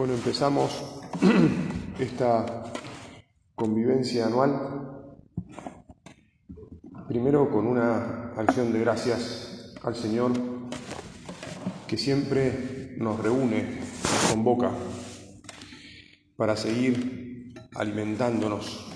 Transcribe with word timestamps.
Bueno, 0.00 0.14
empezamos 0.14 0.82
esta 1.98 2.72
convivencia 3.54 4.28
anual, 4.28 5.12
primero 7.06 7.50
con 7.50 7.66
una 7.66 8.32
acción 8.34 8.72
de 8.72 8.80
gracias 8.80 9.74
al 9.82 9.94
Señor 9.94 10.32
que 11.86 11.98
siempre 11.98 12.94
nos 12.96 13.20
reúne, 13.20 13.80
nos 14.02 14.30
convoca 14.30 14.70
para 16.34 16.56
seguir 16.56 17.52
alimentándonos, 17.74 18.90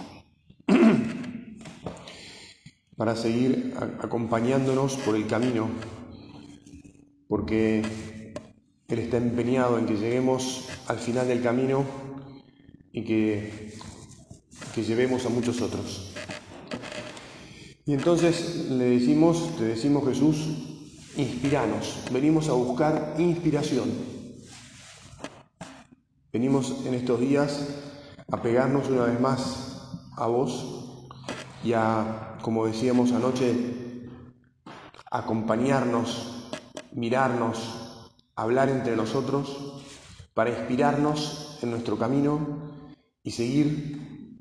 para 2.96 3.14
seguir 3.14 3.74
acompañándonos 4.00 4.96
por 4.96 5.16
el 5.16 5.26
camino, 5.26 5.68
porque 7.28 7.82
él 8.88 8.98
está 8.98 9.16
empeñado 9.16 9.78
en 9.78 9.86
que 9.86 9.96
lleguemos 9.96 10.68
al 10.86 10.98
final 10.98 11.26
del 11.26 11.42
camino 11.42 11.84
y 12.92 13.04
que, 13.04 13.74
que 14.74 14.82
llevemos 14.82 15.24
a 15.24 15.30
muchos 15.30 15.60
otros. 15.62 16.12
Y 17.86 17.92
entonces 17.92 18.70
le 18.70 18.84
decimos, 18.84 19.56
te 19.58 19.64
decimos 19.64 20.06
Jesús, 20.06 20.36
inspiranos, 21.16 22.02
venimos 22.10 22.48
a 22.48 22.52
buscar 22.52 23.14
inspiración. 23.18 23.90
Venimos 26.32 26.84
en 26.86 26.94
estos 26.94 27.20
días 27.20 27.68
a 28.30 28.42
pegarnos 28.42 28.88
una 28.88 29.04
vez 29.04 29.20
más 29.20 29.98
a 30.16 30.26
vos 30.26 31.08
y 31.62 31.72
a, 31.72 32.38
como 32.42 32.66
decíamos 32.66 33.12
anoche, 33.12 33.54
acompañarnos, 35.10 36.50
mirarnos, 36.92 37.83
hablar 38.36 38.68
entre 38.68 38.96
nosotros 38.96 39.82
para 40.34 40.50
inspirarnos 40.50 41.58
en 41.62 41.70
nuestro 41.70 41.98
camino 41.98 42.72
y 43.22 43.30
seguir 43.30 44.40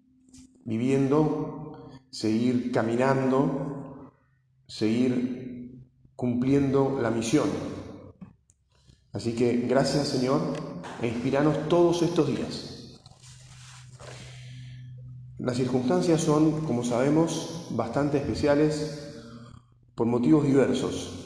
viviendo, 0.65 1.89
seguir 2.09 2.71
caminando, 2.71 4.11
seguir 4.67 5.83
cumpliendo 6.15 6.99
la 7.01 7.11
misión. 7.11 7.49
Así 9.11 9.33
que 9.35 9.57
gracias 9.67 10.07
Señor 10.07 10.41
e 11.01 11.07
inspiranos 11.07 11.69
todos 11.69 12.01
estos 12.01 12.27
días. 12.27 12.99
Las 15.37 15.57
circunstancias 15.57 16.21
son, 16.21 16.61
como 16.65 16.83
sabemos, 16.83 17.67
bastante 17.71 18.17
especiales 18.17 19.11
por 19.93 20.07
motivos 20.07 20.45
diversos. 20.45 21.22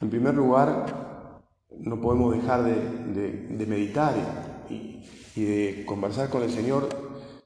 En 0.00 0.10
primer 0.10 0.34
lugar, 0.34 1.42
no 1.70 2.00
podemos 2.00 2.34
dejar 2.34 2.62
de, 2.64 3.66
meditar 3.66 4.14
y, 4.70 5.02
y 5.34 5.44
de 5.44 5.84
conversar 5.86 6.30
con 6.30 6.42
el 6.42 6.50
Señor 6.50 6.88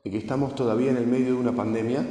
de 0.04 0.10
que 0.10 0.18
estamos 0.18 0.54
todavía 0.54 0.90
en 0.90 0.98
el 0.98 1.06
medio 1.06 1.26
de 1.26 1.40
una 1.40 1.52
pandemia 1.52 2.04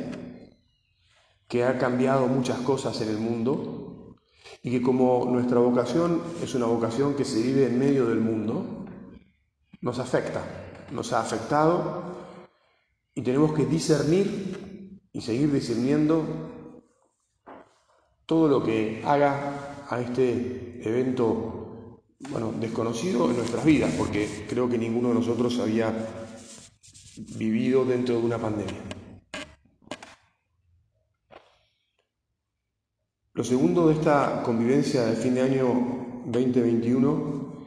que 1.48 1.64
ha 1.64 1.78
cambiado 1.78 2.28
muchas 2.28 2.60
cosas 2.60 3.00
en 3.02 3.10
el 3.10 3.18
mundo 3.18 4.16
y 4.64 4.72
que 4.72 4.82
como 4.82 5.26
nuestra 5.26 5.60
vocación 5.60 6.22
es 6.42 6.56
una 6.56 6.66
vocación 6.66 7.16
que 7.16 7.26
se 7.26 7.42
vive 7.42 7.68
en 7.68 7.78
medio 7.78 8.08
del 8.08 8.20
mundo, 8.20 8.86
nos 9.82 10.00
afecta, 10.00 10.42
nos 10.92 11.14
ha 11.14 11.22
afectado 11.22 12.04
y 13.14 13.22
tenemos 13.22 13.54
que 13.54 13.66
discernir 13.66 15.02
y 15.12 15.22
seguir 15.22 15.52
discerniendo 15.52 16.24
todo 18.26 18.48
lo 18.48 18.64
que 18.64 19.04
haga 19.06 19.71
a 19.92 20.00
este 20.00 20.80
evento, 20.88 22.02
bueno, 22.30 22.54
desconocido 22.58 23.30
en 23.30 23.36
nuestras 23.36 23.66
vidas, 23.66 23.94
porque 23.98 24.46
creo 24.50 24.70
que 24.70 24.78
ninguno 24.78 25.10
de 25.10 25.16
nosotros 25.16 25.60
había 25.60 25.94
vivido 27.36 27.84
dentro 27.84 28.18
de 28.18 28.26
una 28.26 28.38
pandemia. 28.38 28.82
Lo 33.34 33.44
segundo 33.44 33.90
de 33.90 33.96
esta 33.96 34.42
convivencia 34.44 35.04
del 35.04 35.18
fin 35.18 35.36
de 35.36 35.42
año 35.42 36.24
2021 36.26 37.66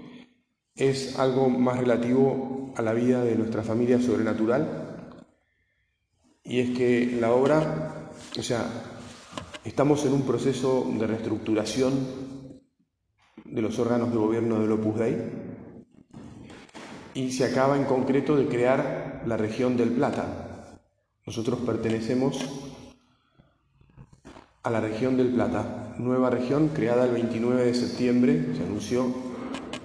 es 0.76 1.18
algo 1.18 1.50
más 1.50 1.78
relativo 1.78 2.72
a 2.74 2.80
la 2.80 2.94
vida 2.94 3.22
de 3.22 3.36
nuestra 3.36 3.62
familia 3.62 4.00
sobrenatural 4.00 5.12
y 6.42 6.60
es 6.60 6.70
que 6.70 7.18
la 7.20 7.32
obra, 7.32 8.10
o 8.38 8.42
sea, 8.42 8.93
Estamos 9.64 10.04
en 10.04 10.12
un 10.12 10.22
proceso 10.26 10.86
de 10.98 11.06
reestructuración 11.06 11.94
de 13.46 13.62
los 13.62 13.78
órganos 13.78 14.10
de 14.10 14.18
gobierno 14.18 14.60
del 14.60 14.72
Opus 14.72 14.98
Dei 14.98 15.16
y 17.14 17.32
se 17.32 17.46
acaba 17.46 17.78
en 17.78 17.84
concreto 17.84 18.36
de 18.36 18.46
crear 18.46 19.22
la 19.24 19.38
región 19.38 19.78
del 19.78 19.88
Plata. 19.88 20.78
Nosotros 21.26 21.60
pertenecemos 21.60 22.44
a 24.62 24.70
la 24.70 24.82
región 24.82 25.16
del 25.16 25.28
Plata, 25.32 25.94
nueva 25.98 26.28
región 26.28 26.68
creada 26.68 27.06
el 27.06 27.12
29 27.12 27.64
de 27.64 27.74
septiembre, 27.74 28.54
se 28.54 28.64
anunció, 28.64 29.06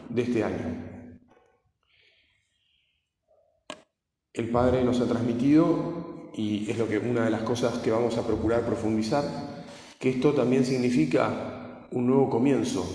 de 0.09 0.21
este 0.23 0.43
año. 0.43 0.89
El 4.33 4.49
Padre 4.49 4.83
nos 4.83 4.99
ha 4.99 5.05
transmitido, 5.05 6.31
y 6.33 6.69
es 6.69 6.77
lo 6.77 6.89
que 6.89 6.97
una 6.97 7.23
de 7.23 7.29
las 7.29 7.43
cosas 7.43 7.77
que 7.77 7.91
vamos 7.91 8.17
a 8.17 8.27
procurar 8.27 8.65
profundizar, 8.65 9.58
que 9.99 10.09
esto 10.09 10.33
también 10.33 10.65
significa 10.65 11.87
un 11.91 12.07
nuevo 12.07 12.29
comienzo, 12.29 12.85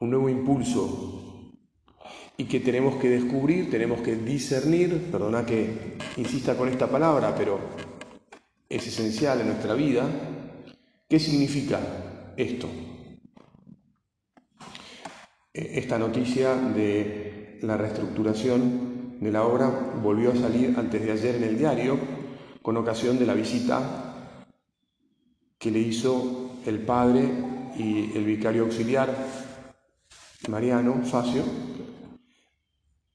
un 0.00 0.10
nuevo 0.10 0.28
impulso, 0.30 1.52
y 2.38 2.44
que 2.44 2.60
tenemos 2.60 2.96
que 2.96 3.10
descubrir, 3.10 3.68
tenemos 3.68 4.00
que 4.00 4.16
discernir, 4.16 5.10
perdona 5.10 5.44
que 5.44 5.96
insista 6.16 6.56
con 6.56 6.68
esta 6.68 6.86
palabra, 6.86 7.34
pero 7.36 7.58
es 8.68 8.86
esencial 8.86 9.40
en 9.40 9.48
nuestra 9.48 9.74
vida, 9.74 10.06
¿qué 11.08 11.18
significa 11.18 12.32
esto? 12.36 12.68
E, 15.52 15.78
esta 15.78 15.98
noticia 15.98 16.54
de 16.54 17.58
la 17.62 17.76
reestructuración 17.76 19.18
de 19.20 19.32
la 19.32 19.42
obra 19.42 19.68
volvió 20.00 20.30
a 20.30 20.36
salir 20.36 20.74
antes 20.78 21.02
de 21.04 21.10
ayer 21.10 21.34
en 21.34 21.42
el 21.42 21.58
diario 21.58 21.98
con 22.62 22.76
ocasión 22.76 23.18
de 23.18 23.26
la 23.26 23.34
visita 23.34 24.07
que 25.58 25.70
le 25.70 25.80
hizo 25.80 26.52
el 26.66 26.78
padre 26.80 27.28
y 27.76 28.16
el 28.16 28.24
vicario 28.24 28.64
auxiliar 28.64 29.14
Mariano 30.48 31.02
Facio 31.04 31.42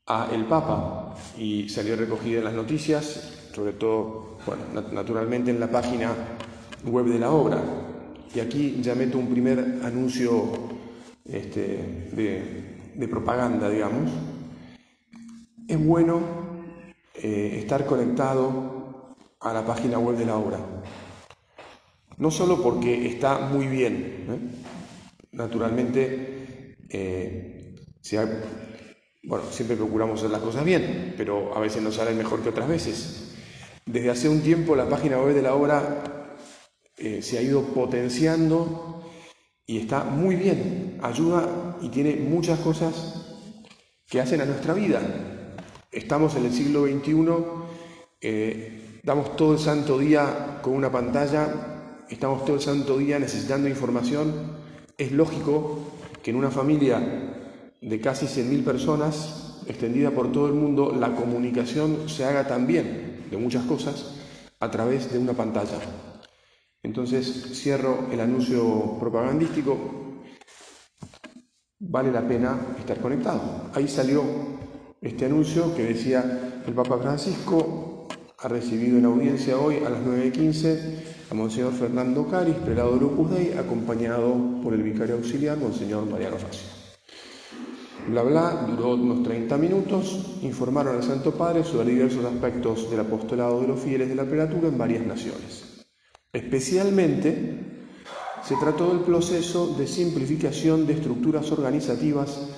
a 0.06 0.30
el 0.34 0.46
Papa 0.46 1.16
y 1.38 1.70
salió 1.70 1.96
recogida 1.96 2.40
en 2.40 2.46
las 2.46 2.54
noticias, 2.54 3.50
sobre 3.54 3.74
todo, 3.74 4.38
bueno, 4.46 4.64
naturalmente 4.92 5.52
en 5.52 5.60
la 5.60 5.72
página 5.72 6.12
web 6.86 7.06
de 7.06 7.20
la 7.20 7.32
obra. 7.32 7.62
Y 8.36 8.40
aquí 8.40 8.82
ya 8.82 8.96
meto 8.96 9.18
un 9.18 9.30
primer 9.30 9.80
anuncio 9.84 10.52
este, 11.26 12.10
de, 12.12 13.08
propaganda, 13.08 13.70
digamos. 13.70 14.12
Es 15.68 15.84
bueno 15.84 16.20
eh, 17.16 17.60
estar 17.62 17.86
conectado 17.86 19.16
a 19.40 19.54
la 19.54 19.66
página 19.66 20.00
web 20.00 20.18
de 20.18 20.26
la 20.26 20.36
obra. 20.36 20.73
No 22.18 22.30
solo 22.30 22.62
porque 22.62 23.08
está 23.08 23.40
muy 23.40 23.68
bien, 23.68 24.26
¿eh? 24.30 24.40
naturalmente, 25.32 26.76
eh, 26.90 27.76
siempre 28.02 29.76
procuramos 29.76 30.20
hacer 30.20 30.30
las 30.30 30.42
cosas 30.42 30.64
bien, 30.64 31.16
pero 31.18 31.56
a 31.56 31.60
veces 31.60 31.82
nos 31.82 31.96
salen 31.96 32.18
mejor 32.18 32.42
que 32.42 32.50
otras 32.50 32.68
veces. 32.68 33.36
Desde 33.86 34.12
hace 34.12 34.30
un 34.30 34.42
tiempo 34.42 34.76
la 34.76 34.88
página 34.88 35.18
web 35.18 35.34
de 35.34 35.42
la 35.42 35.56
obra 35.56 36.36
eh, 36.98 37.22
se 37.22 37.38
ha 37.38 37.42
ido 37.42 37.64
potenciando 37.64 39.04
y 39.66 39.80
está 39.80 40.04
muy 40.04 40.36
bien, 40.36 41.00
ayuda 41.02 41.78
y 41.82 41.90
tiene 41.90 42.16
muchas 42.16 42.60
cosas 42.60 43.40
que 44.08 44.22
hacen 44.22 44.42
a 44.42 44.46
nuestra 44.46 44.74
vida. 44.76 45.02
Estamos 45.92 46.36
en 46.36 46.46
el 46.46 46.54
siglo 46.54 46.86
XXI, 46.86 47.14
damos 49.04 49.36
todo 49.36 49.54
el 49.54 49.60
santo 49.60 49.98
día 49.98 50.60
con 50.62 50.76
una 50.76 50.92
pantalla 50.92 51.73
estamos 52.10 52.46
todo 52.46 52.56
el 52.56 52.62
santo 52.62 52.98
día 52.98 53.20
necesitando 53.20 53.68
información, 53.68 54.58
es 54.98 55.12
lógico 55.12 55.80
que 56.22 56.32
en 56.32 56.38
una 56.38 56.52
familia 56.52 57.00
de 57.82 58.02
casi 58.02 58.26
100.000 58.26 58.64
personas, 58.64 59.62
extendida 59.68 60.12
por 60.12 60.32
todo 60.32 60.48
el 60.48 60.54
mundo, 60.54 60.96
la 60.98 61.16
comunicación 61.16 62.10
se 62.10 62.26
haga 62.26 62.48
también 62.48 63.26
de 63.30 63.38
muchas 63.38 63.66
cosas 63.66 64.16
a 64.60 64.72
través 64.72 65.12
de 65.12 65.20
una 65.20 65.34
pantalla. 65.34 65.80
Entonces 66.82 67.52
cierro 67.54 68.08
el 68.12 68.20
anuncio 68.20 68.98
propagandístico. 69.00 69.78
Vale 71.80 72.12
la 72.12 72.28
pena 72.28 72.76
estar 72.80 73.00
conectado. 73.00 73.70
Ahí 73.74 73.88
salió 73.88 74.24
este 75.02 75.26
anuncio 75.26 75.76
que 75.76 75.84
decía 75.84 76.62
el 76.66 76.74
Papa 76.74 76.98
Francisco 76.98 78.08
ha 78.40 78.48
recibido 78.48 78.98
en 78.98 79.06
audiencia 79.06 79.58
hoy 79.58 79.78
a 79.78 79.90
las 79.90 80.02
9.15 80.02 81.23
a 81.34 81.36
Monseñor 81.36 81.74
Fernando 81.74 82.28
Caris, 82.28 82.56
prelado 82.58 82.98
de 82.98 83.06
Opus 83.06 83.32
Dei, 83.32 83.54
acompañado 83.54 84.62
por 84.62 84.74
el 84.74 84.84
vicario 84.84 85.16
auxiliar, 85.16 85.58
Monseñor 85.58 86.06
Mariano 86.06 86.38
Facio. 86.38 86.70
Bla 88.08 88.22
bla, 88.22 88.68
duró 88.70 88.94
unos 88.94 89.24
30 89.24 89.58
minutos, 89.58 90.38
informaron 90.44 90.96
al 90.96 91.04
Santo 91.04 91.32
Padre 91.32 91.64
sobre 91.64 91.90
diversos 91.90 92.24
aspectos 92.26 92.90
del 92.92 93.00
apostolado 93.00 93.62
de 93.62 93.68
los 93.68 93.80
fieles 93.80 94.10
de 94.10 94.16
la 94.16 94.26
prelatura 94.26 94.68
en 94.68 94.78
varias 94.78 95.06
naciones. 95.06 95.84
Especialmente 96.32 97.88
se 98.44 98.56
trató 98.58 98.90
del 98.90 99.00
proceso 99.00 99.74
de 99.76 99.88
simplificación 99.88 100.86
de 100.86 100.94
estructuras 100.94 101.52
organizativas 101.52 102.50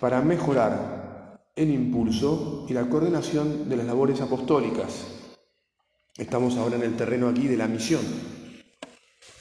para 0.00 0.20
mejorar 0.22 1.38
el 1.54 1.70
impulso 1.70 2.66
y 2.68 2.72
la 2.72 2.88
coordinación 2.88 3.68
de 3.68 3.76
las 3.76 3.86
labores 3.86 4.20
apostólicas. 4.20 5.19
Estamos 6.16 6.56
ahora 6.56 6.76
en 6.76 6.82
el 6.82 6.96
terreno 6.96 7.28
aquí 7.28 7.46
de 7.46 7.56
la 7.56 7.68
misión. 7.68 8.02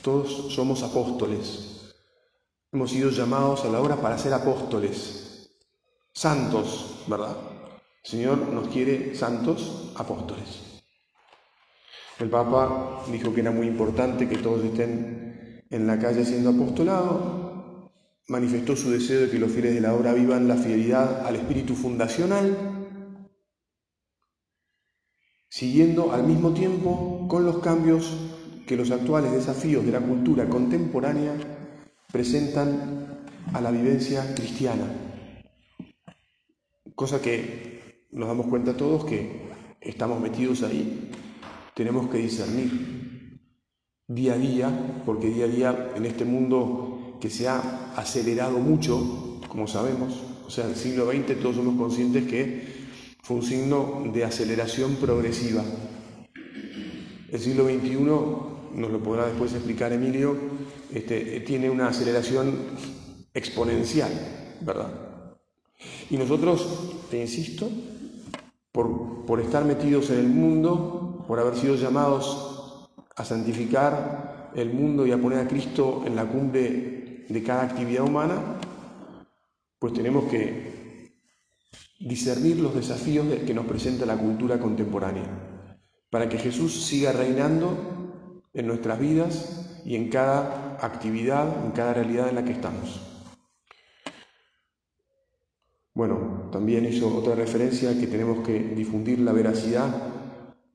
Todos 0.01 0.53
somos 0.53 0.83
apóstoles. 0.83 1.95
Hemos 2.71 2.91
sido 2.91 3.09
llamados 3.09 3.65
a 3.65 3.69
la 3.69 3.81
obra 3.81 3.95
para 3.95 4.17
ser 4.17 4.33
apóstoles, 4.33 5.49
santos, 6.13 7.03
¿verdad? 7.07 7.35
El 8.03 8.09
Señor 8.09 8.37
nos 8.49 8.67
quiere 8.67 9.15
santos 9.15 9.91
apóstoles. 9.95 10.81
El 12.19 12.29
Papa 12.29 13.03
dijo 13.11 13.33
que 13.33 13.41
era 13.41 13.51
muy 13.51 13.67
importante 13.67 14.29
que 14.29 14.37
todos 14.37 14.63
estén 14.63 15.65
en 15.69 15.87
la 15.87 15.97
calle 15.97 16.21
haciendo 16.21 16.51
apostolado, 16.51 17.91
manifestó 18.27 18.75
su 18.75 18.91
deseo 18.91 19.21
de 19.21 19.29
que 19.29 19.39
los 19.39 19.51
fieles 19.51 19.73
de 19.73 19.81
la 19.81 19.93
obra 19.93 20.13
vivan 20.13 20.47
la 20.47 20.55
fidelidad 20.55 21.25
al 21.25 21.35
espíritu 21.35 21.75
fundacional, 21.75 22.78
siguiendo 25.49 26.11
al 26.13 26.23
mismo 26.23 26.53
tiempo 26.53 27.25
con 27.27 27.45
los 27.45 27.57
cambios 27.59 28.15
que 28.67 28.77
los 28.77 28.91
actuales 28.91 29.31
desafíos 29.31 29.85
de 29.85 29.91
la 29.91 29.99
cultura 29.99 30.47
contemporánea 30.47 31.33
presentan 32.11 33.25
a 33.51 33.61
la 33.61 33.71
vivencia 33.71 34.35
cristiana. 34.35 34.85
Cosa 36.95 37.21
que 37.21 38.05
nos 38.11 38.27
damos 38.27 38.47
cuenta 38.47 38.77
todos 38.77 39.05
que 39.05 39.49
estamos 39.81 40.19
metidos 40.21 40.63
ahí 40.63 41.09
tenemos 41.73 42.09
que 42.09 42.17
discernir 42.17 43.39
día 44.07 44.33
a 44.33 44.37
día, 44.37 45.03
porque 45.05 45.29
día 45.29 45.45
a 45.45 45.47
día 45.47 45.91
en 45.95 46.05
este 46.05 46.25
mundo 46.25 47.17
que 47.21 47.29
se 47.29 47.47
ha 47.47 47.93
acelerado 47.95 48.59
mucho, 48.59 49.39
como 49.47 49.65
sabemos, 49.65 50.21
o 50.45 50.49
sea, 50.49 50.65
el 50.65 50.75
siglo 50.75 51.09
XX 51.09 51.39
todos 51.39 51.55
somos 51.55 51.77
conscientes 51.77 52.27
que 52.27 52.67
fue 53.29 53.37
un 53.37 53.43
signo 53.43 54.01
de 54.11 54.23
aceleración 54.23 54.95
progresiva. 54.95 55.63
El 57.31 57.39
siglo 57.39 57.65
XXI, 57.65 57.93
nos 58.73 58.91
lo 58.91 59.03
podrá 59.03 59.27
después 59.27 59.53
explicar 59.53 59.93
Emilio, 59.93 60.35
este, 60.91 61.39
tiene 61.41 61.69
una 61.69 61.89
aceleración 61.89 62.55
exponencial, 63.31 64.09
¿verdad? 64.61 65.35
Y 66.09 66.17
nosotros, 66.17 67.05
te 67.11 67.21
insisto, 67.21 67.69
por, 68.71 69.27
por 69.27 69.39
estar 69.41 69.63
metidos 69.63 70.09
en 70.09 70.17
el 70.17 70.27
mundo, 70.29 71.23
por 71.27 71.39
haber 71.39 71.55
sido 71.55 71.75
llamados 71.75 72.89
a 73.15 73.23
santificar 73.23 74.53
el 74.55 74.73
mundo 74.73 75.05
y 75.05 75.11
a 75.11 75.21
poner 75.21 75.37
a 75.37 75.47
Cristo 75.47 76.01
en 76.03 76.15
la 76.15 76.25
cumbre 76.25 77.25
de 77.29 77.43
cada 77.43 77.61
actividad 77.61 78.05
humana, 78.05 78.59
pues 79.77 79.93
tenemos 79.93 80.23
que 80.31 80.68
discernir 81.99 82.57
los 82.59 82.73
desafíos 82.73 83.27
que 83.45 83.53
nos 83.53 83.65
presenta 83.65 84.05
la 84.05 84.17
cultura 84.17 84.57
contemporánea, 84.59 85.67
para 86.09 86.29
que 86.29 86.37
Jesús 86.37 86.85
siga 86.85 87.11
reinando 87.11 88.41
en 88.53 88.67
nuestras 88.67 88.99
vidas 88.99 89.81
y 89.85 89.95
en 89.95 90.09
cada 90.09 90.77
actividad, 90.81 91.65
en 91.65 91.71
cada 91.71 91.93
realidad 91.93 92.29
en 92.29 92.35
la 92.35 92.45
que 92.45 92.53
estamos. 92.53 93.01
Bueno, 95.93 96.49
también 96.51 96.85
hizo 96.85 97.13
otra 97.13 97.35
referencia 97.35 97.99
que 97.99 98.07
tenemos 98.07 98.45
que 98.47 98.57
difundir 98.57 99.19
la 99.19 99.33
veracidad 99.33 99.93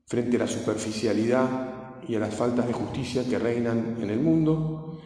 frente 0.05 0.35
a 0.35 0.41
la 0.41 0.47
superficialidad 0.47 2.03
y 2.07 2.15
a 2.15 2.19
las 2.19 2.35
faltas 2.35 2.67
de 2.67 2.73
justicia 2.73 3.27
que 3.27 3.39
reinan 3.39 3.97
en 3.99 4.09
el 4.11 4.19
mundo. 4.19 5.01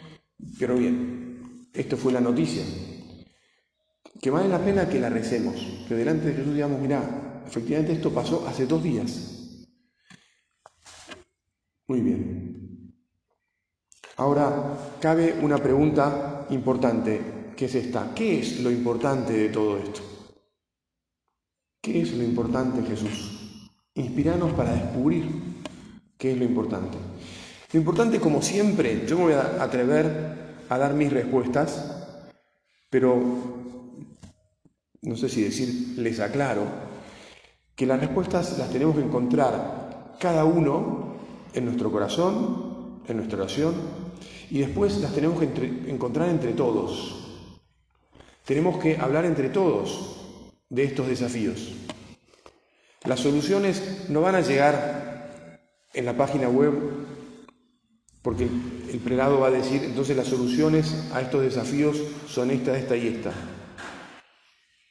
Pero 0.60 0.76
bien, 0.76 1.70
esto 1.74 1.96
fue 1.96 2.12
la 2.12 2.20
noticia. 2.20 2.64
Que 4.22 4.30
vale 4.30 4.50
la 4.50 4.60
pena 4.60 4.90
que 4.90 5.00
la 5.00 5.10
recemos, 5.10 5.56
que 5.88 5.96
delante 5.96 6.28
de 6.28 6.34
Jesús 6.34 6.54
digamos, 6.54 6.80
mira, 6.80 7.44
efectivamente 7.48 7.94
esto 7.94 8.14
pasó 8.14 8.46
hace 8.48 8.66
dos 8.66 8.84
días. 8.84 9.58
Muy 11.88 12.02
bien. 12.02 12.94
Ahora 14.18 14.78
cabe 15.00 15.40
una 15.42 15.58
pregunta 15.58 16.46
importante, 16.50 17.54
que 17.56 17.66
es 17.66 17.76
esta. 17.76 18.14
¿Qué 18.14 18.40
es 18.40 18.60
lo 18.60 18.70
importante 18.70 19.32
de 19.32 19.50
todo 19.50 19.78
esto? 19.78 20.02
¿Qué 21.82 22.02
es 22.02 22.14
lo 22.14 22.24
importante, 22.24 22.84
Jesús? 22.84 23.62
Inspirarnos 23.96 24.52
para 24.52 24.74
descubrir 24.74 25.26
qué 26.18 26.34
es 26.34 26.38
lo 26.38 26.44
importante. 26.44 26.98
Lo 27.72 27.80
importante, 27.80 28.20
como 28.20 28.42
siempre, 28.42 29.06
yo 29.08 29.18
me 29.18 29.24
voy 29.24 29.34
a 29.34 29.64
atrever 29.64 30.66
a 30.68 30.78
dar 30.78 30.94
mis 30.94 31.12
respuestas, 31.12 32.06
pero 32.90 33.59
no 35.02 35.16
sé 35.16 35.30
si 35.30 35.44
decir, 35.44 35.96
les 35.98 36.20
aclaro, 36.20 36.64
que 37.76 37.86
las 37.86 38.00
respuestas 38.00 38.58
las 38.58 38.70
tenemos 38.70 38.96
que 38.96 39.04
encontrar 39.04 40.16
cada 40.20 40.44
uno 40.44 41.16
en 41.54 41.66
nuestro 41.66 41.92
corazón, 41.92 43.02
en 43.08 43.18
nuestra 43.18 43.38
oración, 43.40 43.74
y 44.50 44.60
después 44.60 45.00
las 45.00 45.14
tenemos 45.14 45.40
que 45.40 45.46
encontrar 45.88 46.30
entre 46.30 46.54
todos. 46.54 47.48
Tenemos 48.46 48.80
que 48.80 48.98
hablar 48.98 49.26
entre 49.26 49.50
todos 49.50 50.18
de 50.70 50.84
estos 50.84 51.08
desafíos. 51.08 51.74
Las 53.06 53.22
soluciones 53.22 54.10
no 54.10 54.22
van 54.22 54.36
a 54.36 54.42
llegar 54.42 55.62
en 55.94 56.06
la 56.06 56.18
página 56.18 56.50
web 56.50 56.74
porque 58.22 58.44
el 58.44 59.00
prelado 59.00 59.40
va 59.40 59.48
a 59.48 59.52
decir, 59.52 59.84
entonces 59.84 60.18
las 60.18 60.28
soluciones 60.28 61.10
a 61.14 61.22
estos 61.22 61.42
desafíos 61.42 61.98
son 62.28 62.52
esta, 62.52 62.78
esta 62.78 62.98
y 62.98 63.08
esta. 63.08 63.32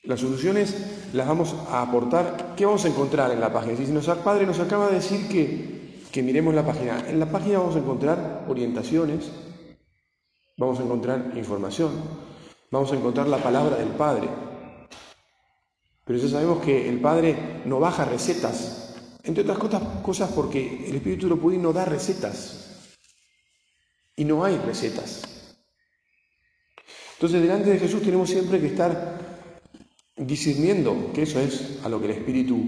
Las 0.09 0.21
soluciones 0.21 0.75
las 1.13 1.29
vamos 1.29 1.55
a 1.69 1.83
aportar. 1.83 2.55
¿Qué 2.57 2.65
vamos 2.65 2.83
a 2.87 2.89
encontrar 2.89 3.31
en 3.31 3.41
la 3.41 3.53
página? 3.53 3.77
Si 3.77 3.93
nos, 3.93 4.07
padre 4.07 4.47
nos 4.47 4.59
acaba 4.59 4.89
de 4.89 4.95
decir 4.95 5.29
que, 5.29 6.01
que 6.11 6.23
miremos 6.23 6.55
la 6.55 6.65
página. 6.65 7.05
En 7.07 7.21
la 7.21 7.31
página 7.31 7.59
vamos 7.59 7.77
a 7.77 7.81
encontrar 7.81 8.47
orientaciones, 8.49 9.31
vamos 10.57 10.81
a 10.81 10.85
encontrar 10.85 11.33
información, 11.37 11.91
vamos 12.71 12.91
a 12.91 12.97
encontrar 12.97 13.29
la 13.29 13.37
palabra 13.37 13.77
del 13.77 13.91
Padre. 13.91 14.31
Pero 16.07 16.19
ya 16.19 16.29
sabemos 16.29 16.65
que 16.65 16.89
el 16.89 17.03
Padre 17.03 17.61
no 17.67 17.79
baja 17.79 18.07
recetas, 18.07 18.95
entre 19.25 19.43
otras 19.43 19.59
cosas, 20.03 20.33
porque 20.35 20.87
el 20.89 20.97
Espíritu 20.97 21.29
lo 21.29 21.37
puede 21.37 21.59
no 21.59 21.75
da 21.75 21.85
recetas. 21.85 22.97
Y 24.17 24.25
no 24.25 24.43
hay 24.43 24.57
recetas. 24.57 25.53
Entonces 27.17 27.43
delante 27.43 27.69
de 27.69 27.79
Jesús 27.79 28.01
tenemos 28.01 28.31
siempre 28.31 28.59
que 28.59 28.69
estar 28.69 29.28
discerniendo, 30.19 31.13
que 31.13 31.23
eso 31.23 31.41
es 31.41 31.79
a 31.85 31.89
lo 31.89 32.01
que 32.01 32.07
el 32.07 32.13
Espíritu 32.13 32.59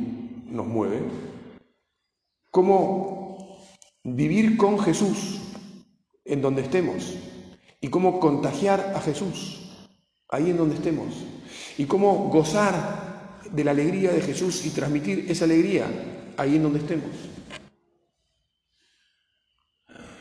nos 0.47 0.67
mueve, 0.67 1.01
cómo 2.51 3.59
vivir 4.05 4.57
con 4.57 4.79
Jesús 4.79 5.41
en 6.25 6.41
donde 6.41 6.63
estemos 6.63 7.15
y 7.81 7.89
cómo 7.89 8.21
contagiar 8.21 8.93
a 8.95 9.01
Jesús 9.01 9.61
ahí 10.29 10.51
en 10.51 10.57
donde 10.57 10.77
estemos 10.77 11.09
y 11.77 11.85
cómo 11.87 12.29
gozar 12.31 13.41
de 13.51 13.65
la 13.65 13.73
alegría 13.73 14.13
de 14.13 14.21
Jesús 14.21 14.65
y 14.67 14.71
transmitir 14.71 15.27
esa 15.29 15.45
alegría 15.45 15.87
ahí 16.37 16.57
en 16.57 16.63
donde 16.63 16.79
estemos. 16.79 17.11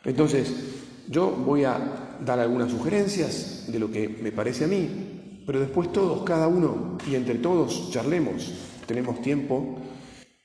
Entonces, 0.03 0.53
yo 1.07 1.29
voy 1.29 1.63
a 1.65 2.17
dar 2.25 2.39
algunas 2.39 2.71
sugerencias 2.71 3.65
de 3.67 3.79
lo 3.79 3.91
que 3.91 4.07
me 4.07 4.31
parece 4.31 4.65
a 4.65 4.67
mí, 4.67 5.08
pero 5.49 5.61
después 5.61 5.91
todos, 5.91 6.21
cada 6.21 6.47
uno 6.47 6.99
y 7.09 7.15
entre 7.15 7.33
todos 7.39 7.89
charlemos, 7.89 8.53
tenemos 8.85 9.19
tiempo. 9.19 9.79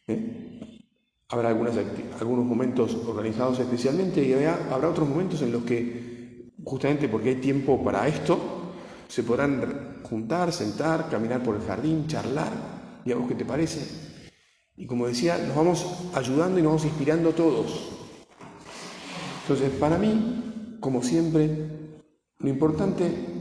¿eh? 0.06 0.80
Habrá 1.28 1.50
algunas, 1.50 1.74
algunos 2.18 2.46
momentos 2.46 2.96
organizados 3.06 3.58
especialmente 3.58 4.24
y 4.24 4.32
habrá 4.32 4.88
otros 4.88 5.06
momentos 5.06 5.42
en 5.42 5.52
los 5.52 5.62
que, 5.64 6.54
justamente 6.64 7.10
porque 7.10 7.28
hay 7.28 7.34
tiempo 7.34 7.84
para 7.84 8.08
esto, 8.08 8.72
se 9.06 9.22
podrán 9.24 10.00
juntar, 10.04 10.50
sentar, 10.54 11.10
caminar 11.10 11.42
por 11.42 11.56
el 11.56 11.62
jardín, 11.64 12.06
charlar, 12.06 13.02
y 13.04 13.12
a 13.12 13.16
vos 13.16 13.28
qué 13.28 13.34
te 13.34 13.44
parece. 13.44 13.86
Y 14.74 14.86
como 14.86 15.06
decía, 15.06 15.36
nos 15.36 15.54
vamos 15.54 16.08
ayudando 16.14 16.58
y 16.58 16.62
nos 16.62 16.70
vamos 16.70 16.84
inspirando 16.86 17.32
todos. 17.32 17.90
Entonces, 19.42 19.70
para 19.72 19.98
mí, 19.98 20.78
como 20.80 21.02
siempre, 21.02 21.68
lo 22.38 22.48
importante, 22.48 23.33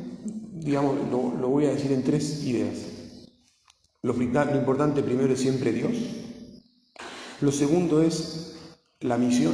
digamos, 0.64 0.96
lo, 1.10 1.50
voy 1.50 1.66
a 1.66 1.74
decir 1.74 1.92
en 1.92 2.04
tres 2.04 2.44
ideas. 2.44 2.78
Lo, 4.02 4.14
lo 4.14 4.56
importante 4.58 5.04
primero 5.04 5.34
es 5.34 5.40
siempre 5.40 5.72
Dios. 5.72 5.94
Lo 7.42 7.52
segundo 7.52 8.02
es 8.02 8.56
la 9.00 9.18
misión. 9.18 9.54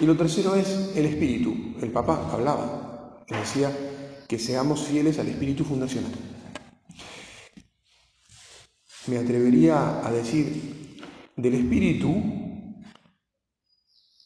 Y 0.00 0.06
lo 0.06 0.16
tercero 0.16 0.54
es 0.54 0.92
el 0.96 1.06
espíritu. 1.06 1.54
El 1.80 1.92
papá 1.92 2.30
hablaba, 2.32 3.24
decía 3.28 3.70
que 4.26 4.38
seamos 4.38 4.84
fieles 4.84 5.18
al 5.18 5.28
espíritu 5.28 5.64
fundacional. 5.64 6.12
Me 9.06 9.18
atrevería 9.18 10.04
a 10.06 10.10
decir 10.10 10.98
del 11.36 11.54
espíritu, 11.54 12.14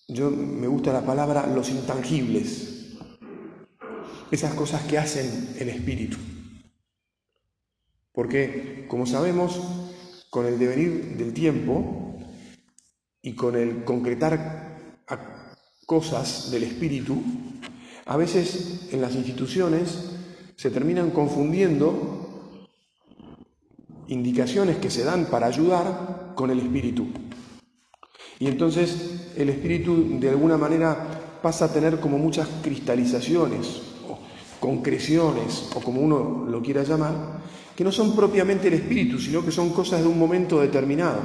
yo 0.06 0.30
me 0.30 0.68
gusta 0.68 0.92
la 0.92 1.04
palabra 1.04 1.46
los 1.48 1.68
intangibles, 1.70 2.77
esas 4.30 4.54
cosas 4.54 4.82
que 4.82 4.98
hacen 4.98 5.54
el 5.58 5.68
espíritu. 5.68 6.16
Porque, 8.12 8.86
como 8.88 9.06
sabemos, 9.06 9.60
con 10.30 10.46
el 10.46 10.58
devenir 10.58 11.16
del 11.16 11.32
tiempo 11.32 12.16
y 13.22 13.34
con 13.34 13.56
el 13.56 13.84
concretar 13.84 15.04
cosas 15.86 16.50
del 16.50 16.64
espíritu, 16.64 17.22
a 18.04 18.16
veces 18.16 18.88
en 18.92 19.00
las 19.00 19.14
instituciones 19.14 20.10
se 20.56 20.70
terminan 20.70 21.10
confundiendo 21.10 22.66
indicaciones 24.08 24.78
que 24.78 24.90
se 24.90 25.04
dan 25.04 25.26
para 25.26 25.46
ayudar 25.46 26.32
con 26.34 26.50
el 26.50 26.58
espíritu. 26.58 27.06
Y 28.38 28.46
entonces 28.46 29.32
el 29.36 29.48
espíritu 29.48 30.18
de 30.18 30.30
alguna 30.30 30.56
manera 30.56 31.38
pasa 31.42 31.66
a 31.66 31.72
tener 31.72 32.00
como 32.00 32.18
muchas 32.18 32.48
cristalizaciones 32.62 33.82
concreciones 34.60 35.70
o 35.74 35.80
como 35.80 36.00
uno 36.00 36.46
lo 36.48 36.62
quiera 36.62 36.82
llamar, 36.82 37.42
que 37.76 37.84
no 37.84 37.92
son 37.92 38.14
propiamente 38.16 38.68
el 38.68 38.74
espíritu, 38.74 39.18
sino 39.18 39.44
que 39.44 39.52
son 39.52 39.70
cosas 39.70 40.00
de 40.02 40.08
un 40.08 40.18
momento 40.18 40.60
determinado. 40.60 41.20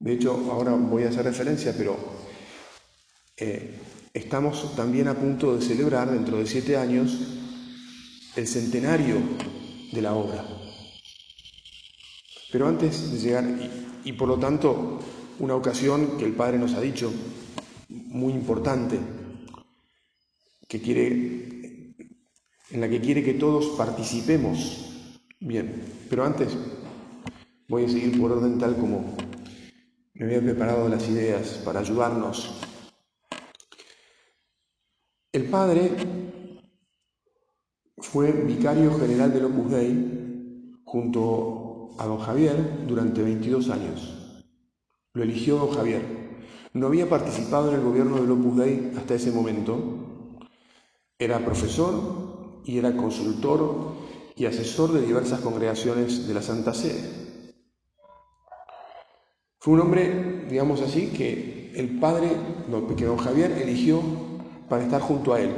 De 0.00 0.12
hecho, 0.12 0.32
ahora 0.50 0.72
voy 0.72 1.04
a 1.04 1.08
hacer 1.08 1.24
referencia, 1.24 1.72
pero 1.76 1.96
eh, 3.36 3.80
estamos 4.12 4.74
también 4.76 5.08
a 5.08 5.14
punto 5.14 5.56
de 5.56 5.64
celebrar 5.64 6.10
dentro 6.10 6.38
de 6.38 6.46
siete 6.46 6.76
años 6.76 7.16
el 8.36 8.46
centenario 8.46 9.16
de 9.92 10.02
la 10.02 10.14
obra. 10.14 10.44
Pero 12.50 12.68
antes 12.68 13.12
de 13.12 13.18
llegar, 13.18 13.44
y, 13.44 14.10
y 14.10 14.12
por 14.12 14.28
lo 14.28 14.38
tanto, 14.38 14.98
una 15.38 15.54
ocasión 15.54 16.18
que 16.18 16.24
el 16.24 16.34
Padre 16.34 16.58
nos 16.58 16.74
ha 16.74 16.80
dicho, 16.80 17.12
muy 17.88 18.32
importante, 18.32 18.98
que 20.74 20.80
quiere, 20.80 21.94
en 22.70 22.80
la 22.80 22.88
que 22.88 23.00
quiere 23.00 23.22
que 23.22 23.34
todos 23.34 23.76
participemos. 23.78 25.20
Bien, 25.38 25.84
pero 26.10 26.24
antes 26.24 26.48
voy 27.68 27.84
a 27.84 27.88
seguir 27.88 28.20
por 28.20 28.32
orden 28.32 28.58
tal 28.58 28.74
como 28.76 29.16
me 30.14 30.26
había 30.26 30.40
preparado 30.40 30.88
las 30.88 31.08
ideas 31.08 31.62
para 31.64 31.78
ayudarnos. 31.78 32.60
El 35.30 35.44
padre 35.44 35.92
fue 37.98 38.32
vicario 38.32 38.98
general 38.98 39.32
del 39.32 39.44
Opus 39.44 39.70
Dei 39.70 40.80
junto 40.82 41.90
a 42.00 42.06
don 42.06 42.18
Javier 42.18 42.84
durante 42.88 43.22
22 43.22 43.70
años. 43.70 44.42
Lo 45.12 45.22
eligió 45.22 45.56
don 45.56 45.70
Javier. 45.70 46.02
No 46.72 46.88
había 46.88 47.08
participado 47.08 47.68
en 47.68 47.76
el 47.76 47.84
gobierno 47.84 48.16
del 48.16 48.32
Opus 48.32 48.56
Dei 48.56 48.92
hasta 48.96 49.14
ese 49.14 49.30
momento. 49.30 50.10
Era 51.18 51.44
profesor 51.44 52.62
y 52.64 52.78
era 52.78 52.96
consultor 52.96 53.94
y 54.36 54.46
asesor 54.46 54.92
de 54.92 55.02
diversas 55.02 55.40
congregaciones 55.40 56.26
de 56.26 56.34
la 56.34 56.42
Santa 56.42 56.74
Sede. 56.74 57.24
Fue 59.60 59.74
un 59.74 59.80
hombre, 59.80 60.46
digamos 60.50 60.80
así, 60.80 61.06
que 61.08 61.72
el 61.74 61.98
padre, 61.98 62.28
que 62.96 63.04
don 63.04 63.16
Javier 63.16 63.52
eligió 63.52 64.02
para 64.68 64.84
estar 64.84 65.00
junto 65.00 65.32
a 65.32 65.40
él. 65.40 65.54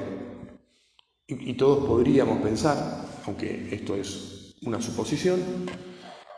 Y, 1.26 1.54
todos 1.54 1.84
podríamos 1.84 2.38
pensar, 2.40 3.04
aunque 3.26 3.68
esto 3.72 3.96
es 3.96 4.54
una 4.62 4.80
suposición, 4.80 5.40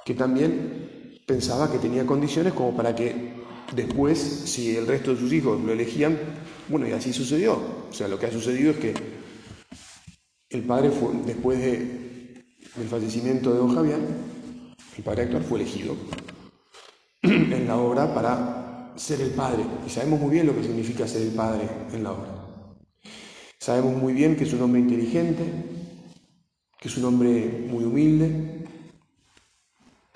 que 0.06 0.14
también 0.14 1.20
pensaba 1.26 1.70
que 1.70 1.78
tenía 1.78 2.06
condiciones 2.06 2.54
como 2.54 2.74
para 2.74 2.94
que 2.94 3.34
después, 3.74 4.18
si 4.18 4.76
el 4.76 4.86
resto 4.86 5.12
de 5.12 5.20
sus 5.20 5.32
hijos 5.32 5.60
lo 5.60 5.72
elegían, 5.72 6.18
bueno, 6.68 6.88
y 6.88 6.92
así 6.92 7.12
sucedió. 7.12 7.54
O 7.90 7.92
sea, 7.92 8.08
lo 8.08 8.18
que 8.18 8.26
ha 8.26 8.32
sucedido 8.32 8.72
es 8.72 8.76
que 8.78 8.94
el 10.50 10.62
padre 10.62 10.90
fue, 10.90 11.10
después 11.26 11.58
de, 11.58 12.44
del 12.76 12.88
fallecimiento 12.88 13.52
de 13.52 13.58
don 13.58 13.74
Javier, 13.74 14.00
el 14.96 15.04
padre 15.04 15.22
actual 15.22 15.44
fue 15.44 15.60
elegido 15.60 15.96
en 17.22 17.66
la 17.66 17.76
obra 17.76 18.14
para 18.14 18.92
ser 18.98 19.20
el 19.20 19.30
Padre. 19.30 19.64
Y 19.86 19.90
sabemos 19.90 20.20
muy 20.20 20.30
bien 20.30 20.46
lo 20.46 20.54
que 20.54 20.64
significa 20.64 21.06
ser 21.06 21.22
el 21.22 21.30
Padre 21.30 21.68
en 21.92 22.02
la 22.02 22.12
obra. 22.12 22.34
Sabemos 23.58 23.96
muy 23.96 24.12
bien 24.12 24.36
que 24.36 24.44
es 24.44 24.52
un 24.52 24.62
hombre 24.62 24.80
inteligente, 24.80 25.44
que 26.80 26.88
es 26.88 26.96
un 26.96 27.04
hombre 27.04 27.66
muy 27.68 27.84
humilde, 27.84 28.64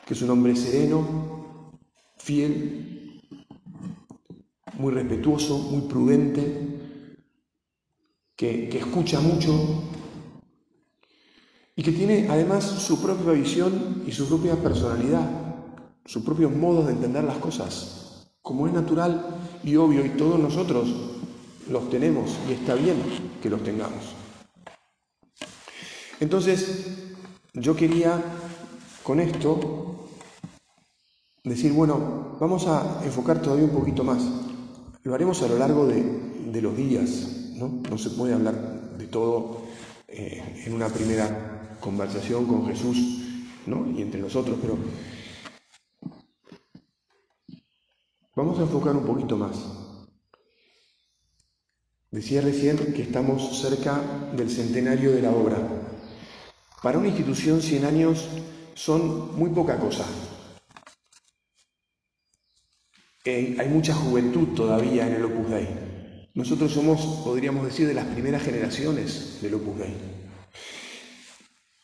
que 0.06 0.14
es 0.14 0.22
un 0.22 0.30
hombre 0.30 0.56
sereno, 0.56 1.72
fiel, 2.18 3.01
muy 4.74 4.92
respetuoso, 4.92 5.58
muy 5.58 5.82
prudente, 5.82 7.16
que, 8.36 8.68
que 8.68 8.78
escucha 8.78 9.20
mucho 9.20 9.84
y 11.74 11.82
que 11.82 11.92
tiene 11.92 12.28
además 12.28 12.64
su 12.64 13.00
propia 13.00 13.32
visión 13.32 14.02
y 14.06 14.12
su 14.12 14.28
propia 14.28 14.56
personalidad 14.56 15.42
sus 16.04 16.22
propios 16.22 16.52
modos 16.52 16.86
de 16.86 16.92
entender 16.92 17.24
las 17.24 17.38
cosas, 17.38 18.26
como 18.42 18.66
es 18.66 18.72
natural 18.72 19.24
y 19.62 19.76
obvio 19.76 20.04
y 20.04 20.10
todos 20.10 20.38
nosotros 20.38 20.88
los 21.70 21.88
tenemos 21.90 22.36
y 22.48 22.52
está 22.52 22.74
bien 22.74 22.96
que 23.40 23.50
los 23.50 23.62
tengamos. 23.62 24.14
Entonces, 26.18 26.86
yo 27.54 27.76
quería 27.76 28.20
con 29.02 29.20
esto 29.20 30.08
decir, 31.44 31.72
bueno, 31.72 32.36
vamos 32.40 32.66
a 32.66 33.00
enfocar 33.04 33.40
todavía 33.40 33.64
un 33.64 33.70
poquito 33.78 34.04
más. 34.04 34.22
Lo 35.04 35.14
haremos 35.14 35.42
a 35.42 35.48
lo 35.48 35.58
largo 35.58 35.86
de, 35.86 36.60
los 36.60 36.76
días, 36.76 37.52
¿no? 37.54 37.80
No 37.90 37.98
se 37.98 38.10
puede 38.10 38.34
hablar 38.34 38.54
de 38.98 39.06
todo 39.06 39.62
eh, 40.08 40.62
en 40.66 40.74
una 40.74 40.88
primera 40.88 41.76
conversación 41.80 42.46
con 42.46 42.66
Jesús, 42.66 42.98
¿no? 43.66 43.90
Y 43.90 44.02
entre 44.02 44.20
nosotros, 44.20 44.58
pero 44.60 44.76
Vamos 48.34 48.58
a 48.58 48.62
enfocar 48.62 48.96
un 48.96 49.04
poquito 49.04 49.36
más. 49.36 49.56
Decía 52.10 52.40
recién 52.40 52.78
que 52.94 53.02
estamos 53.02 53.60
cerca 53.60 54.00
del 54.34 54.48
centenario 54.48 55.12
de 55.12 55.20
la 55.20 55.30
obra. 55.30 55.58
Para 56.82 56.98
una 56.98 57.08
institución 57.08 57.60
100 57.60 57.84
años 57.84 58.28
son 58.74 59.36
muy 59.38 59.50
poca 59.50 59.78
cosa. 59.78 60.06
Hay 63.24 63.68
mucha 63.68 63.94
juventud 63.94 64.48
todavía 64.48 65.06
en 65.06 65.14
el 65.14 65.24
Opus 65.24 65.48
Dei. 65.48 65.68
Nosotros 66.34 66.72
somos, 66.72 67.22
podríamos 67.24 67.64
decir, 67.64 67.86
de 67.86 67.94
las 67.94 68.06
primeras 68.06 68.42
generaciones 68.42 69.38
del 69.40 69.54
Opus 69.54 69.78
Dei. 69.78 69.94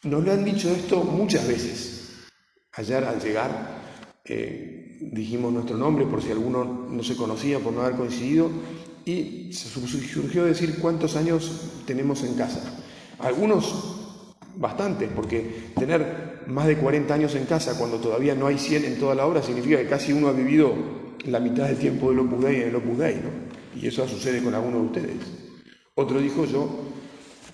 Nos 0.03 0.25
lo 0.25 0.33
han 0.33 0.45
dicho 0.45 0.69
esto 0.69 1.05
muchas 1.05 1.47
veces. 1.47 2.27
Ayer 2.73 3.05
al 3.05 3.21
llegar, 3.21 3.83
eh, 4.25 4.99
dijimos 5.01 5.53
nuestro 5.53 5.77
nombre 5.77 6.07
por 6.07 6.21
si 6.23 6.33
alguno 6.33 6.65
no 6.65 7.03
se 7.05 7.15
conocía 7.15 7.61
por 7.61 7.73
no 7.73 7.83
haber 7.83 7.97
coincidido 7.97 8.51
y 9.05 9.53
surgió 9.53 10.45
decir 10.45 10.81
cuántos 10.81 11.15
años 11.15 11.83
tenemos 11.87 12.25
en 12.25 12.35
casa. 12.35 12.83
Algunos 13.21 14.25
bastantes, 14.57 15.09
porque 15.15 15.71
tener 15.77 16.43
más 16.49 16.67
de 16.67 16.79
40 16.79 17.15
años 17.15 17.37
en 17.37 17.45
casa 17.45 17.79
cuando 17.79 17.99
todavía 17.99 18.35
no 18.35 18.49
hay 18.49 18.59
100 18.59 18.85
en 18.85 18.99
toda 18.99 19.15
la 19.15 19.25
obra 19.25 19.41
significa 19.41 19.79
que 19.79 19.87
casi 19.87 20.13
uno 20.13 20.29
ha 20.29 20.33
vivido 20.33 20.98
la 21.25 21.41
mitad 21.41 21.67
del 21.67 21.77
tiempo 21.77 22.11
del 22.11 22.21
Opus 22.21 22.45
Dei 22.45 22.63
en 22.63 22.69
el 22.69 22.77
Opus 22.77 22.99
¿no? 22.99 23.81
Y 23.81 23.87
eso 23.87 24.07
sucede 24.09 24.43
con 24.43 24.55
algunos 24.55 24.81
de 24.81 24.87
ustedes. 24.87 25.17
Otro 25.95 26.21
dijo 26.21 26.45
yo, 26.45 26.69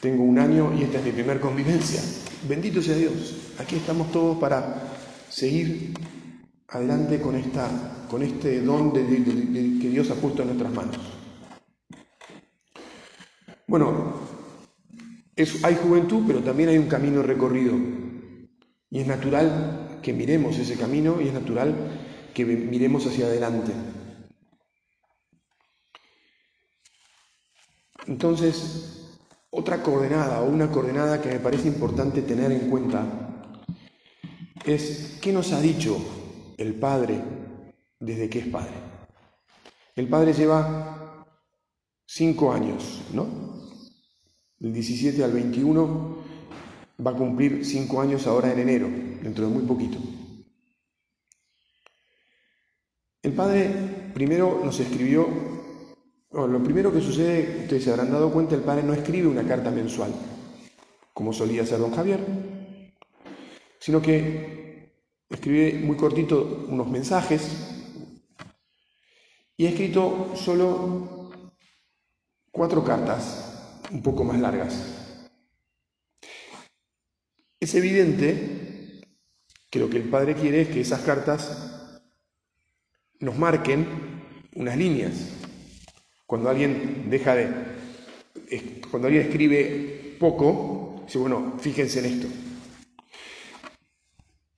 tengo 0.01 0.23
un 0.23 0.39
año 0.39 0.73
y 0.79 0.83
esta 0.83 0.99
es 0.99 1.05
mi 1.05 1.13
primer 1.13 1.41
convivencia. 1.41 2.01
Bendito 2.49 2.83
sea 2.83 2.97
Dios. 2.97 3.55
Aquí 3.59 3.77
estamos 3.77 4.13
todos 4.13 4.39
para 4.39 4.83
seguir 5.29 5.95
adelante 6.69 7.21
con, 7.21 7.37
esta, 7.37 8.07
con 8.09 8.23
este 8.23 8.61
don 8.61 8.93
que 8.93 9.89
Dios 9.89 10.11
ha 10.11 10.15
puesto 10.15 10.43
en 10.43 10.49
nuestras 10.49 10.73
manos. 10.73 10.99
Bueno, 13.67 14.15
hay 15.37 15.75
juventud, 15.83 16.25
pero 16.27 16.41
también 16.41 16.69
hay 16.69 16.79
un 16.79 16.87
camino 16.87 17.23
recorrido. 17.23 17.75
Y 18.91 19.01
es 19.01 19.07
natural 19.07 19.99
que 20.03 20.13
miremos 20.13 20.59
ese 20.59 20.77
camino 20.77 21.21
y 21.21 21.29
es 21.29 21.35
natural 21.35 21.75
que 22.35 22.45
miremos 22.45 23.07
hacia 23.07 23.27
adelante. 23.27 23.73
Entonces, 28.07 29.19
otra 29.51 29.83
coordenada 29.83 30.43
o 30.43 30.51
una 30.51 30.71
coordenada 30.71 31.23
que 31.23 31.29
me 31.29 31.39
parece 31.39 31.69
importante 31.69 32.23
tener 32.23 32.53
en 32.53 32.69
cuenta 32.69 33.07
es 34.67 35.19
qué 35.23 35.33
nos 35.33 35.53
ha 35.53 35.61
dicho 35.61 35.97
el 36.59 36.75
Padre 36.75 37.23
desde 38.01 38.29
que 38.29 38.41
es 38.41 38.47
Padre. 38.49 38.75
El 39.95 40.09
Padre 40.09 40.33
lleva 40.33 41.25
cinco 42.05 42.53
años, 42.53 43.03
¿no? 43.13 43.27
Del 44.59 44.73
17 44.73 45.23
al 45.23 45.33
21 45.33 46.17
va 47.05 47.11
a 47.13 47.17
cumplir 47.17 47.65
cinco 47.65 48.01
años 48.01 48.27
ahora 48.27 48.53
en 48.53 48.59
enero, 48.61 48.89
dentro 49.23 49.47
de 49.47 49.53
muy 49.53 49.65
poquito. 49.65 49.99
El 53.25 53.33
Padre 53.33 53.71
primero 54.13 54.61
nos 54.63 54.79
escribió, 54.79 55.27
lo 56.31 56.63
primero 56.63 56.93
que 56.93 57.01
sucede, 57.01 57.63
ustedes 57.63 57.83
se 57.83 57.91
habrán 57.91 58.13
dado 58.13 58.31
cuenta, 58.31 58.55
el 58.55 58.61
Padre 58.61 58.83
no 58.83 58.93
escribe 58.93 59.27
una 59.27 59.49
carta 59.49 59.71
mensual, 59.71 60.13
como 61.15 61.33
solía 61.33 61.63
hacer 61.63 61.79
don 61.79 61.95
Javier, 61.95 62.21
sino 63.79 64.03
que 64.03 64.93
escribe 65.31 65.81
muy 65.83 65.97
cortito 65.97 66.67
unos 66.69 66.87
mensajes 66.91 67.49
y 69.57 69.65
ha 69.65 69.71
escrito 69.71 70.37
solo 70.37 71.31
cuatro 72.53 72.85
cartas, 72.85 73.81
un 73.91 74.03
poco 74.03 74.23
más 74.25 74.39
largas. 74.39 75.31
Es 77.59 77.75
evidente 77.75 79.01
que 79.71 79.79
lo 79.79 79.89
que 79.89 79.97
el 79.97 80.11
Padre 80.11 80.35
quiere 80.35 80.61
es 80.61 80.69
que 80.69 80.83
esas 80.83 81.01
cartas 81.01 81.74
nos 83.21 83.39
marquen 83.39 83.87
unas 84.57 84.77
líneas. 84.77 85.13
Cuando 86.27 86.49
alguien 86.49 87.07
deja 87.11 87.35
de, 87.35 88.81
cuando 88.91 89.09
alguien 89.09 89.27
escribe 89.27 90.17
poco, 90.19 91.03
dice, 91.07 91.19
bueno, 91.19 91.55
fíjense 91.59 92.01
en 92.01 92.05
esto. 92.07 92.29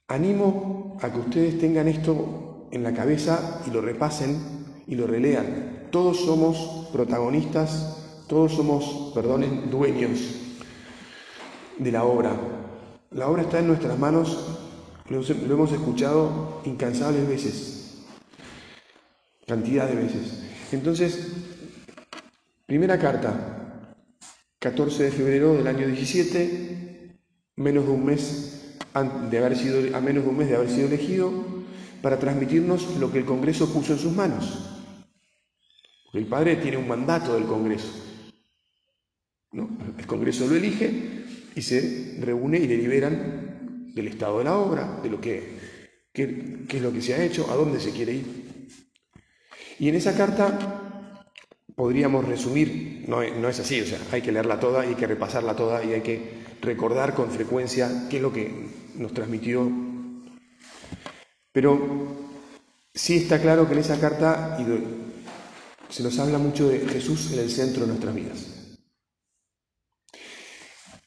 Animo 0.08 0.96
a 1.02 1.12
que 1.12 1.18
ustedes 1.18 1.58
tengan 1.58 1.88
esto 1.88 2.68
en 2.70 2.82
la 2.82 2.94
cabeza 2.94 3.62
y 3.66 3.70
lo 3.70 3.80
repasen 3.80 4.38
y 4.86 4.94
lo 4.94 5.06
relean. 5.06 5.88
Todos 5.90 6.20
somos 6.20 6.88
protagonistas, 6.92 8.22
todos 8.28 8.52
somos, 8.52 9.12
perdonen, 9.14 9.70
dueños 9.70 10.20
de 11.78 11.92
la 11.92 12.04
obra. 12.04 12.36
La 13.10 13.28
obra 13.28 13.42
está 13.42 13.58
en 13.58 13.68
nuestras 13.68 13.98
manos, 13.98 14.58
lo 15.08 15.22
hemos 15.54 15.72
escuchado 15.72 16.60
incansables 16.64 17.28
veces 17.28 17.75
cantidad 19.46 19.88
de 19.88 19.94
veces. 19.94 20.42
Entonces, 20.72 21.32
primera 22.66 22.98
carta, 22.98 23.94
14 24.58 25.04
de 25.04 25.10
febrero 25.10 25.54
del 25.54 25.66
año 25.66 25.86
17, 25.86 27.16
menos 27.56 27.86
de 27.86 27.90
un 27.90 28.04
mes 28.04 28.52
de 29.30 29.38
haber 29.38 29.56
sido, 29.56 29.96
a 29.96 30.00
menos 30.00 30.24
de 30.24 30.30
un 30.30 30.36
mes 30.36 30.48
de 30.48 30.56
haber 30.56 30.70
sido 30.70 30.88
elegido, 30.88 31.32
para 32.02 32.18
transmitirnos 32.18 32.96
lo 32.98 33.12
que 33.12 33.18
el 33.18 33.24
Congreso 33.24 33.72
puso 33.72 33.92
en 33.92 33.98
sus 33.98 34.12
manos. 34.12 34.82
Porque 36.04 36.18
el 36.18 36.26
Padre 36.26 36.56
tiene 36.56 36.76
un 36.76 36.88
mandato 36.88 37.34
del 37.34 37.44
Congreso. 37.44 37.88
¿no? 39.52 39.68
El 39.96 40.06
Congreso 40.06 40.46
lo 40.46 40.56
elige 40.56 41.24
y 41.54 41.62
se 41.62 42.18
reúne 42.20 42.58
y 42.58 42.66
deliberan 42.66 43.92
del 43.94 44.08
estado 44.08 44.38
de 44.38 44.44
la 44.44 44.56
obra, 44.58 45.00
de 45.02 45.10
lo 45.10 45.20
que, 45.20 45.56
qué 46.12 46.66
es 46.68 46.82
lo 46.82 46.92
que 46.92 47.02
se 47.02 47.14
ha 47.14 47.24
hecho, 47.24 47.50
a 47.50 47.54
dónde 47.54 47.80
se 47.80 47.92
quiere 47.92 48.14
ir. 48.14 48.45
Y 49.78 49.88
en 49.88 49.94
esa 49.94 50.16
carta 50.16 50.58
podríamos 51.74 52.24
resumir, 52.24 53.04
no, 53.06 53.22
es 53.22 53.60
así, 53.60 53.80
o 53.80 53.86
sea, 53.86 53.98
hay 54.10 54.22
que 54.22 54.32
leerla 54.32 54.58
toda, 54.58 54.82
hay 54.82 54.94
que 54.94 55.06
repasarla 55.06 55.54
toda 55.54 55.84
y 55.84 55.92
hay 55.92 56.00
que 56.00 56.46
recordar 56.62 57.14
con 57.14 57.30
frecuencia 57.30 58.06
qué 58.08 58.16
es 58.16 58.22
lo 58.22 58.32
que 58.32 58.68
nos 58.94 59.12
transmitió. 59.12 59.70
Pero 61.52 62.16
sí 62.94 63.16
está 63.16 63.40
claro 63.40 63.66
que 63.66 63.74
en 63.74 63.80
esa 63.80 64.00
carta 64.00 64.58
se 65.90 66.02
nos 66.02 66.18
habla 66.18 66.38
mucho 66.38 66.68
de 66.68 66.80
Jesús 66.80 67.32
en 67.32 67.40
el 67.40 67.50
centro 67.50 67.82
de 67.82 67.88
nuestras 67.88 68.14
vidas. 68.14 68.56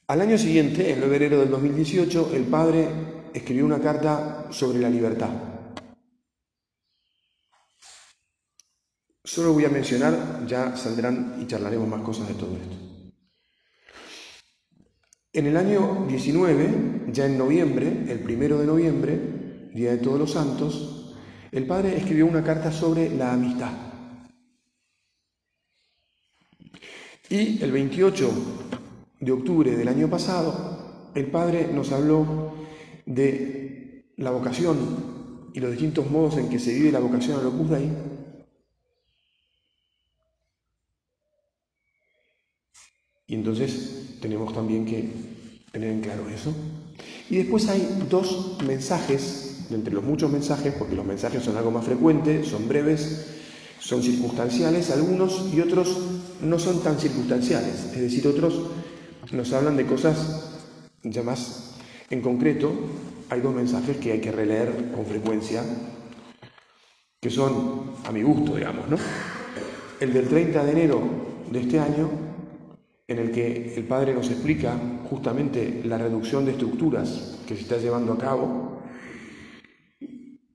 Al 0.07 0.21
año 0.21 0.37
siguiente, 0.37 0.91
en 0.91 1.01
febrero 1.01 1.39
del 1.39 1.49
2018, 1.49 2.31
el 2.33 2.43
padre 2.43 2.87
escribió 3.33 3.65
una 3.65 3.79
carta 3.79 4.47
sobre 4.51 4.79
la 4.79 4.89
libertad. 4.89 5.48
Solo 9.29 9.53
voy 9.53 9.63
a 9.63 9.69
mencionar, 9.69 10.43
ya 10.47 10.75
saldrán 10.75 11.37
y 11.39 11.45
charlaremos 11.45 11.87
más 11.87 12.01
cosas 12.01 12.27
de 12.29 12.33
todo 12.33 12.57
esto. 12.57 12.75
En 15.31 15.45
el 15.45 15.55
año 15.55 16.07
19, 16.07 17.11
ya 17.11 17.27
en 17.27 17.37
noviembre, 17.37 18.05
el 18.09 18.21
primero 18.21 18.57
de 18.57 18.65
noviembre, 18.65 19.69
Día 19.71 19.91
de 19.91 19.97
Todos 19.99 20.17
los 20.17 20.31
Santos, 20.31 21.15
el 21.51 21.67
padre 21.67 21.95
escribió 21.95 22.25
una 22.25 22.43
carta 22.43 22.71
sobre 22.71 23.15
la 23.15 23.33
amistad. 23.33 23.71
Y 27.29 27.61
el 27.61 27.71
28 27.71 28.31
de 29.19 29.31
octubre 29.31 29.77
del 29.77 29.89
año 29.89 30.09
pasado, 30.09 31.11
el 31.13 31.27
padre 31.27 31.69
nos 31.71 31.91
habló 31.91 32.55
de 33.05 34.11
la 34.17 34.31
vocación 34.31 34.79
y 35.53 35.59
los 35.59 35.69
distintos 35.69 36.09
modos 36.09 36.37
en 36.37 36.49
que 36.49 36.57
se 36.57 36.73
vive 36.73 36.91
la 36.91 36.99
vocación 36.99 37.45
a 37.45 37.47
Opus 37.47 37.69
Dei 37.69 38.08
Y 43.29 43.35
entonces 43.35 44.17
tenemos 44.19 44.53
también 44.53 44.85
que 44.85 45.07
tener 45.71 45.91
en 45.91 46.01
claro 46.01 46.27
eso. 46.29 46.51
Y 47.29 47.37
después 47.37 47.69
hay 47.69 47.87
dos 48.09 48.57
mensajes, 48.65 49.67
entre 49.69 49.93
los 49.93 50.03
muchos 50.03 50.31
mensajes, 50.31 50.73
porque 50.73 50.95
los 50.95 51.05
mensajes 51.05 51.43
son 51.43 51.55
algo 51.55 51.69
más 51.69 51.85
frecuente, 51.85 52.43
son 52.43 52.67
breves, 52.67 53.27
son 53.79 54.01
circunstanciales 54.01 54.89
algunos 54.89 55.47
y 55.53 55.61
otros 55.61 55.95
no 56.41 56.57
son 56.57 56.81
tan 56.81 56.99
circunstanciales. 56.99 57.91
Es 57.93 58.01
decir, 58.01 58.27
otros 58.27 58.71
nos 59.31 59.53
hablan 59.53 59.77
de 59.77 59.85
cosas 59.85 60.49
ya 61.03 61.21
más 61.21 61.75
en 62.09 62.21
concreto. 62.21 62.71
Hay 63.29 63.41
dos 63.41 63.53
mensajes 63.53 63.97
que 63.97 64.11
hay 64.11 64.21
que 64.21 64.31
releer 64.31 64.91
con 64.91 65.05
frecuencia, 65.05 65.63
que 67.21 67.29
son 67.29 67.91
a 68.05 68.11
mi 68.11 68.23
gusto, 68.23 68.55
digamos, 68.55 68.89
¿no? 68.89 68.97
El 69.99 70.13
del 70.13 70.27
30 70.27 70.63
de 70.63 70.71
enero 70.71 71.01
de 71.51 71.59
este 71.59 71.79
año 71.79 72.28
en 73.09 73.17
el 73.17 73.31
que 73.31 73.73
el 73.75 73.83
Padre 73.85 74.13
nos 74.13 74.29
explica 74.29 74.79
justamente 75.09 75.81
la 75.83 75.97
reducción 75.97 76.45
de 76.45 76.51
estructuras 76.51 77.39
que 77.47 77.55
se 77.55 77.61
está 77.61 77.77
llevando 77.77 78.13
a 78.13 78.19
cabo 78.19 78.83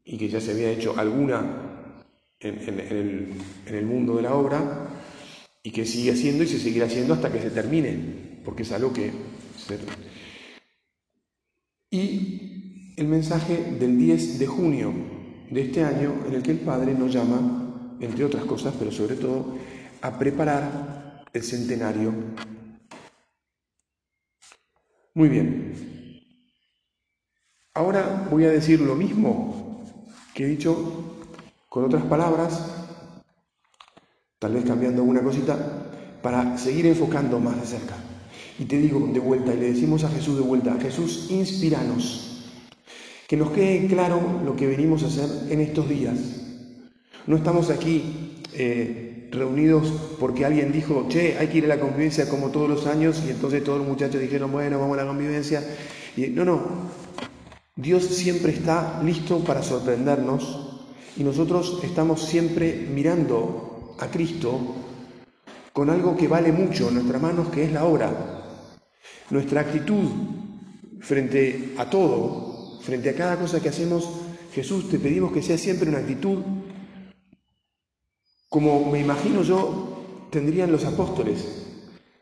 y 0.04 0.16
que 0.16 0.28
ya 0.28 0.40
se 0.40 0.52
había 0.52 0.70
hecho 0.70 0.96
alguna 0.96 1.84
en, 2.38 3.34
el, 3.66 3.86
mundo 3.86 4.16
de 4.16 4.22
la 4.22 4.34
obra 4.34 4.88
y 5.64 5.72
que 5.72 5.84
sigue 5.84 6.12
haciendo 6.12 6.44
y 6.44 6.46
se 6.46 6.60
seguirá 6.60 6.86
haciendo 6.86 7.14
hasta 7.14 7.32
que 7.32 7.40
se 7.40 7.50
termine, 7.50 8.40
porque 8.44 8.62
es 8.62 8.70
algo 8.70 8.92
que... 8.92 9.10
Y 11.90 12.94
el 12.96 13.08
mensaje 13.08 13.76
del 13.80 13.98
10 13.98 14.38
de 14.38 14.46
junio 14.46 14.92
de 15.50 15.60
este 15.60 15.82
año 15.82 16.22
en 16.28 16.34
el 16.34 16.42
que 16.42 16.52
el 16.52 16.60
Padre 16.60 16.94
nos 16.94 17.12
llama, 17.12 17.96
entre 17.98 18.24
otras 18.24 18.44
cosas, 18.44 18.74
pero 18.78 18.92
sobre 18.92 19.16
todo, 19.16 19.56
a 20.02 20.16
preparar 20.16 21.03
el 21.34 21.42
centenario. 21.42 22.14
Muy 25.14 25.28
bien. 25.28 25.74
Ahora 27.74 28.28
voy 28.30 28.44
a 28.44 28.50
decir 28.50 28.80
lo 28.80 28.94
mismo 28.94 29.84
que 30.32 30.44
he 30.44 30.48
dicho 30.48 31.16
con 31.68 31.84
otras 31.84 32.04
palabras, 32.04 32.86
tal 34.38 34.54
vez 34.54 34.64
cambiando 34.64 35.02
alguna 35.02 35.22
cosita, 35.22 35.90
para 36.22 36.56
seguir 36.56 36.86
enfocando 36.86 37.40
más 37.40 37.60
de 37.60 37.66
cerca. 37.66 37.96
Y 38.58 38.66
te 38.66 38.78
digo 38.78 39.04
de 39.12 39.18
vuelta, 39.18 39.52
y 39.52 39.58
le 39.58 39.72
decimos 39.72 40.04
a 40.04 40.08
Jesús 40.10 40.36
de 40.36 40.42
vuelta, 40.42 40.76
Jesús, 40.80 41.26
inspiranos, 41.30 42.52
que 43.26 43.36
nos 43.36 43.50
quede 43.50 43.88
claro 43.88 44.40
lo 44.44 44.54
que 44.54 44.68
venimos 44.68 45.02
a 45.02 45.08
hacer 45.08 45.52
en 45.52 45.60
estos 45.60 45.88
días. 45.88 46.16
No 47.26 47.36
estamos 47.36 47.70
aquí 47.70 48.40
eh, 48.52 49.13
reunidos 49.34 49.92
porque 50.18 50.44
alguien 50.44 50.72
dijo, 50.72 51.06
che, 51.08 51.36
hay 51.38 51.48
que 51.48 51.58
ir 51.58 51.64
a 51.64 51.68
la 51.68 51.80
convivencia 51.80 52.28
como 52.28 52.50
todos 52.50 52.68
los 52.68 52.86
años, 52.86 53.22
y 53.26 53.30
entonces 53.30 53.62
todos 53.64 53.78
los 53.78 53.86
muchachos 53.88 54.20
dijeron, 54.20 54.52
bueno, 54.52 54.78
vamos 54.78 54.98
a 54.98 55.02
la 55.02 55.08
convivencia. 55.08 55.62
Y 56.16 56.28
no, 56.28 56.44
no, 56.44 56.62
Dios 57.76 58.04
siempre 58.04 58.52
está 58.52 59.02
listo 59.02 59.40
para 59.40 59.62
sorprendernos 59.62 60.82
y 61.16 61.24
nosotros 61.24 61.80
estamos 61.82 62.22
siempre 62.22 62.86
mirando 62.88 63.96
a 63.98 64.06
Cristo 64.06 64.76
con 65.72 65.90
algo 65.90 66.16
que 66.16 66.28
vale 66.28 66.52
mucho 66.52 66.88
en 66.88 66.94
nuestras 66.94 67.20
manos, 67.20 67.48
que 67.48 67.64
es 67.64 67.72
la 67.72 67.84
obra. 67.84 68.12
Nuestra 69.30 69.62
actitud 69.62 70.04
frente 71.00 71.74
a 71.76 71.90
todo, 71.90 72.78
frente 72.80 73.10
a 73.10 73.14
cada 73.14 73.38
cosa 73.38 73.60
que 73.60 73.70
hacemos, 73.70 74.08
Jesús, 74.52 74.88
te 74.88 75.00
pedimos 75.00 75.32
que 75.32 75.42
sea 75.42 75.58
siempre 75.58 75.88
una 75.88 75.98
actitud 75.98 76.38
como 78.54 78.88
me 78.88 79.00
imagino 79.00 79.42
yo 79.42 80.28
tendrían 80.30 80.70
los 80.70 80.84
apóstoles, 80.84 81.66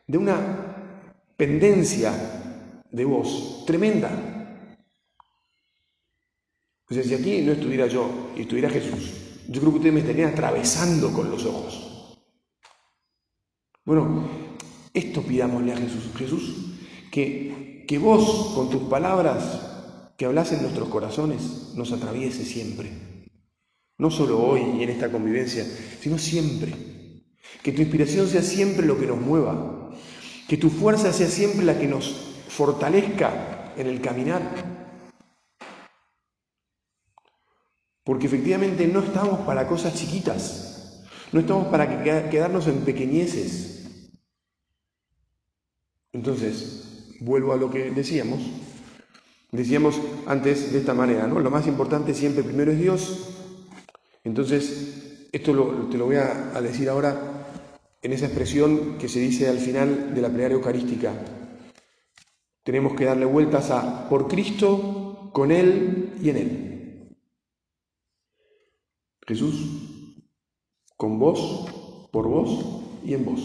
de 0.06 0.16
una 0.16 1.34
pendencia 1.36 2.82
de 2.90 3.04
voz 3.04 3.66
tremenda. 3.66 4.08
O 6.88 6.94
si 6.94 7.12
aquí 7.12 7.42
no 7.42 7.52
estuviera 7.52 7.86
yo 7.86 8.30
y 8.34 8.40
estuviera 8.40 8.70
Jesús, 8.70 9.12
yo 9.46 9.60
creo 9.60 9.72
que 9.72 9.76
ustedes 9.76 9.92
me 9.92 10.00
estarían 10.00 10.30
atravesando 10.30 11.12
con 11.12 11.30
los 11.30 11.44
ojos. 11.44 12.16
Bueno, 13.84 14.26
esto 14.94 15.20
pidámosle 15.20 15.74
a 15.74 15.76
Jesús. 15.76 16.04
Jesús, 16.16 16.56
que, 17.10 17.84
que 17.86 17.98
vos 17.98 18.52
con 18.54 18.70
tus 18.70 18.84
palabras 18.84 20.14
que 20.16 20.24
hablas 20.24 20.50
en 20.52 20.62
nuestros 20.62 20.88
corazones 20.88 21.74
nos 21.74 21.92
atraviese 21.92 22.46
siempre. 22.46 23.11
No 24.02 24.10
solo 24.10 24.42
hoy 24.42 24.62
y 24.80 24.82
en 24.82 24.90
esta 24.90 25.12
convivencia, 25.12 25.64
sino 26.00 26.18
siempre. 26.18 26.74
Que 27.62 27.70
tu 27.70 27.82
inspiración 27.82 28.26
sea 28.26 28.42
siempre 28.42 28.84
lo 28.84 28.98
que 28.98 29.06
nos 29.06 29.20
mueva. 29.20 29.92
Que 30.48 30.56
tu 30.56 30.70
fuerza 30.70 31.12
sea 31.12 31.28
siempre 31.28 31.64
la 31.64 31.78
que 31.78 31.86
nos 31.86 32.08
fortalezca 32.48 33.72
en 33.76 33.86
el 33.86 34.00
caminar. 34.00 34.42
Porque 38.02 38.26
efectivamente 38.26 38.88
no 38.88 39.04
estamos 39.04 39.38
para 39.46 39.68
cosas 39.68 39.94
chiquitas. 39.94 41.04
No 41.30 41.38
estamos 41.38 41.68
para 41.68 42.02
quedarnos 42.28 42.66
en 42.66 42.80
pequeñeces. 42.80 43.86
Entonces, 46.12 47.14
vuelvo 47.20 47.52
a 47.52 47.56
lo 47.56 47.70
que 47.70 47.92
decíamos. 47.92 48.40
Decíamos 49.52 50.00
antes 50.26 50.72
de 50.72 50.80
esta 50.80 50.92
manera, 50.92 51.28
¿no? 51.28 51.38
Lo 51.38 51.52
más 51.52 51.68
importante 51.68 52.14
siempre 52.14 52.42
primero 52.42 52.72
es 52.72 52.80
Dios 52.80 53.31
entonces, 54.24 55.28
esto 55.32 55.88
te 55.90 55.98
lo 55.98 56.06
voy 56.06 56.16
a, 56.16 56.60
decir 56.60 56.88
ahora 56.88 57.48
en 58.00 58.12
esa 58.12 58.26
expresión 58.26 58.98
que 58.98 59.08
se 59.08 59.20
dice 59.20 59.48
al 59.48 59.58
final 59.58 60.14
de 60.14 60.20
la 60.20 60.28
plegaria 60.28 60.56
eucarística. 60.56 61.12
Tenemos 62.62 62.94
que 62.94 63.06
darle 63.06 63.24
vueltas 63.24 63.70
a 63.70 64.08
por 64.08 64.28
Cristo, 64.28 65.30
con 65.32 65.50
Él 65.50 66.14
y 66.22 66.30
en 66.30 66.36
Él. 66.36 67.16
Jesús, 69.26 69.54
con 70.96 71.18
vos, 71.18 72.08
por 72.12 72.28
vos 72.28 72.82
y 73.04 73.14
en 73.14 73.24
vos. 73.24 73.40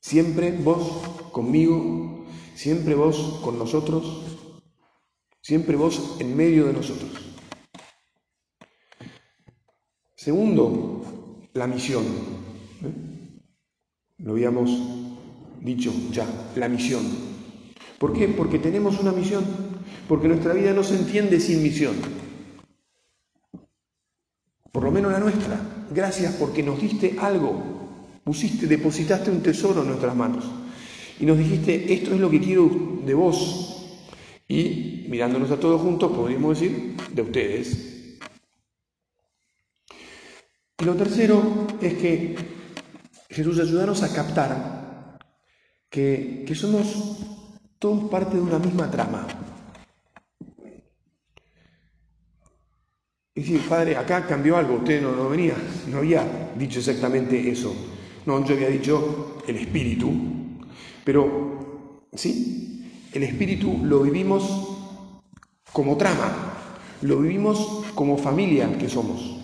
Siempre 0.00 0.52
vos 0.52 1.30
conmigo, 1.32 2.24
siempre 2.54 2.94
vos 2.94 3.40
con 3.42 3.58
nosotros, 3.58 4.22
siempre 5.40 5.76
vos 5.76 6.16
en 6.20 6.36
medio 6.36 6.66
de 6.66 6.72
nosotros. 6.72 7.31
Segundo, 10.22 11.02
la 11.54 11.66
misión. 11.66 12.04
¿eh? 12.04 13.40
Lo 14.18 14.34
habíamos 14.34 14.70
dicho 15.60 15.92
ya, 16.12 16.24
la 16.54 16.68
misión. 16.68 17.02
¿Por 17.98 18.12
qué? 18.12 18.28
Porque 18.28 18.60
tenemos 18.60 19.00
una 19.00 19.10
misión, 19.10 19.44
porque 20.06 20.28
nuestra 20.28 20.52
vida 20.54 20.72
no 20.72 20.84
se 20.84 20.94
entiende 20.94 21.40
sin 21.40 21.60
misión. 21.60 21.96
Por 24.70 24.84
lo 24.84 24.92
menos 24.92 25.10
la 25.10 25.18
nuestra. 25.18 25.58
Gracias 25.92 26.36
porque 26.36 26.62
nos 26.62 26.80
diste 26.80 27.16
algo, 27.18 27.60
pusiste, 28.22 28.68
depositaste 28.68 29.28
un 29.28 29.42
tesoro 29.42 29.82
en 29.82 29.88
nuestras 29.88 30.14
manos 30.14 30.44
y 31.18 31.26
nos 31.26 31.36
dijiste, 31.36 31.92
esto 31.94 32.14
es 32.14 32.20
lo 32.20 32.30
que 32.30 32.40
quiero 32.40 32.70
de 33.04 33.14
vos. 33.14 33.88
Y 34.46 35.04
mirándonos 35.08 35.50
a 35.50 35.58
todos 35.58 35.80
juntos, 35.80 36.12
podríamos 36.12 36.60
decir, 36.60 36.94
de 37.12 37.22
ustedes, 37.22 37.91
y 40.82 40.84
lo 40.84 40.96
tercero 40.96 41.68
es 41.80 41.94
que 41.94 42.34
Jesús 43.30 43.60
ayúdanos 43.60 44.02
a 44.02 44.12
captar 44.12 45.16
que, 45.88 46.44
somos 46.56 47.18
todos 47.78 48.10
parte 48.10 48.36
de 48.36 48.42
una 48.42 48.58
misma 48.58 48.90
trama. 48.90 49.28
Y 53.32 53.40
decir, 53.42 53.60
padre, 53.68 53.96
acá 53.96 54.26
cambió 54.26 54.56
algo, 54.56 54.74
usted 54.74 55.00
no, 55.00 55.12
no 55.12 55.28
venía, 55.28 55.54
no 55.88 55.98
había 55.98 56.52
dicho 56.58 56.80
exactamente 56.80 57.48
eso. 57.48 57.72
No, 58.26 58.44
yo 58.44 58.56
había 58.56 58.68
dicho 58.68 59.38
el 59.46 59.58
espíritu, 59.58 60.12
pero 61.04 62.08
sí, 62.12 63.06
el 63.12 63.22
espíritu 63.22 63.78
lo 63.84 64.02
vivimos 64.02 64.42
como 65.72 65.96
trama, 65.96 66.54
lo 67.02 67.20
vivimos 67.20 67.84
como 67.94 68.18
familia 68.18 68.76
que 68.76 68.88
somos. 68.88 69.41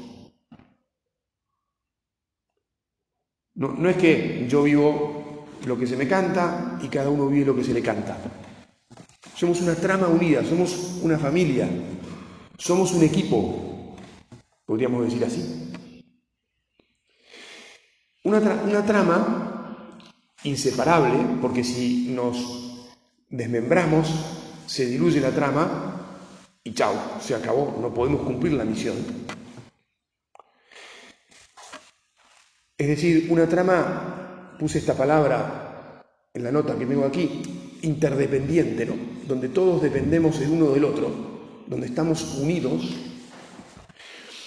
No, 3.59 3.89
es 3.89 3.97
que 3.97 4.47
yo 4.49 4.63
vivo 4.63 5.47
lo 5.67 5.77
que 5.77 5.85
se 5.85 5.97
me 5.97 6.07
canta 6.07 6.79
y 6.81 6.87
cada 6.87 7.11
uno 7.11 7.27
vive 7.27 7.47
lo 7.47 7.57
que 7.57 7.65
se 7.65 7.75
le 7.75 7.83
canta. 7.83 8.17
Somos 9.35 9.61
una 9.61 9.75
trama 9.75 10.07
unida, 10.07 10.45
somos 10.45 11.01
una 11.03 11.19
familia, 11.19 11.69
somos 12.57 12.93
un 12.93 13.03
equipo, 13.03 13.97
podríamos 14.65 15.07
decir 15.07 15.25
así. 15.25 15.73
Una, 18.23 18.39
una 18.39 18.87
trama 18.87 19.99
inseparable, 20.45 21.19
porque 21.43 21.65
si 21.65 22.13
nos 22.15 22.87
desmembramos, 23.29 24.09
se 24.67 24.87
diluye 24.87 25.21
la 25.21 25.33
trama 25.33 26.21
y 26.63 26.75
chao, 26.75 26.95
se 27.21 27.35
acabó, 27.35 27.77
no 27.81 27.93
podemos 27.93 28.23
cumplir 28.23 28.53
la 28.53 28.65
misión. 28.65 28.95
Es 32.79 32.87
decir, 32.87 33.27
una 33.31 33.49
trama, 33.49 34.55
puse 34.57 34.79
esta 34.79 34.95
palabra 34.95 36.05
en 36.33 36.45
la 36.45 36.53
nota 36.53 36.79
que 36.79 36.87
tengo 36.87 37.05
aquí, 37.05 37.43
interdependiente, 37.83 38.87
¿no? 38.87 38.95
Donde 39.27 39.49
todos 39.49 39.83
dependemos 39.83 40.41
el 40.41 40.51
uno 40.51 40.71
del 40.71 40.85
otro, 40.85 41.65
donde 41.67 41.89
estamos 41.89 42.39
unidos. 42.39 42.89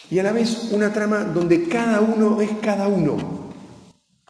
Y 0.10 0.18
a 0.20 0.24
la 0.24 0.32
vez 0.32 0.70
una 0.72 0.94
trama 0.94 1.26
donde 1.26 1.68
cada 1.68 2.00
uno 2.00 2.40
es 2.40 2.52
cada 2.62 2.88
uno. 2.88 3.52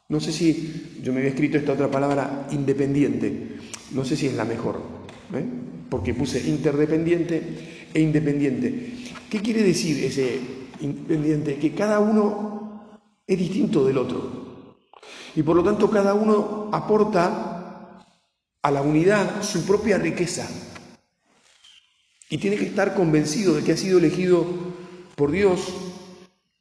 No 0.10 0.20
sé 0.20 0.32
si 0.32 0.98
yo 1.04 1.14
me 1.14 1.20
había 1.20 1.32
escrito 1.32 1.60
esta 1.60 1.74
otra 1.74 1.92
palabra, 1.92 2.48
independiente. 2.52 3.58
No 3.92 4.04
sé 4.04 4.16
si 4.16 4.26
es 4.26 4.34
la 4.34 4.46
mejor, 4.46 4.82
¿eh? 5.36 5.46
porque 5.92 6.16
puse 6.16 6.40
interdependiente 6.50 7.88
e 7.94 8.00
independiente. 8.02 8.94
¿Qué 9.30 9.40
quiere 9.42 9.62
decir 9.62 10.04
ese 10.04 10.40
independiente? 10.80 11.58
Que 11.58 11.74
cada 11.74 12.00
uno 12.00 12.51
es 13.32 13.40
distinto 13.40 13.86
del 13.86 13.98
otro. 13.98 14.76
Y 15.36 15.44
por 15.44 15.56
lo 15.56 15.64
tanto 15.64 15.90
cada 15.90 16.14
uno 16.14 16.70
aporta 16.74 18.04
a 18.62 18.72
la 18.72 18.82
unidad 18.82 19.42
su 19.42 19.66
propia 19.66 19.98
riqueza. 19.98 20.48
Y 22.30 22.38
tiene 22.38 22.58
que 22.58 22.66
estar 22.66 22.94
convencido 22.94 23.54
de 23.54 23.64
que 23.64 23.72
ha 23.72 23.78
sido 23.78 24.00
elegido 24.00 24.46
por 25.16 25.32
Dios 25.32 25.62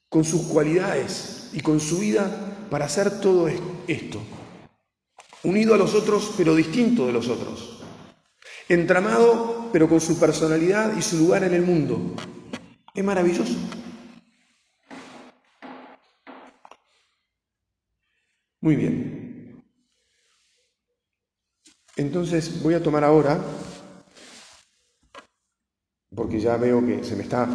con 0.09 0.24
sus 0.24 0.42
cualidades 0.42 1.50
y 1.52 1.61
con 1.61 1.80
su 1.80 1.98
vida 1.98 2.66
para 2.70 2.85
hacer 2.85 3.20
todo 3.20 3.48
esto. 3.88 4.20
Unido 5.42 5.74
a 5.74 5.78
los 5.78 5.94
otros, 5.94 6.35
pero 6.37 6.54
distinto 6.54 7.06
de 7.06 7.12
los 7.12 7.28
otros. 7.28 7.83
Entramado, 8.68 9.70
pero 9.72 9.88
con 9.88 10.00
su 10.00 10.20
personalidad 10.20 10.96
y 10.96 11.02
su 11.02 11.16
lugar 11.16 11.42
en 11.42 11.54
el 11.54 11.62
mundo. 11.62 12.14
Es 12.94 13.04
maravilloso. 13.04 13.54
Muy 18.60 18.76
bien. 18.76 19.62
Entonces 21.96 22.62
voy 22.62 22.74
a 22.74 22.82
tomar 22.82 23.04
ahora, 23.04 23.38
porque 26.14 26.40
ya 26.40 26.56
veo 26.56 26.84
que 26.84 27.02
se 27.02 27.16
me 27.16 27.22
está 27.22 27.48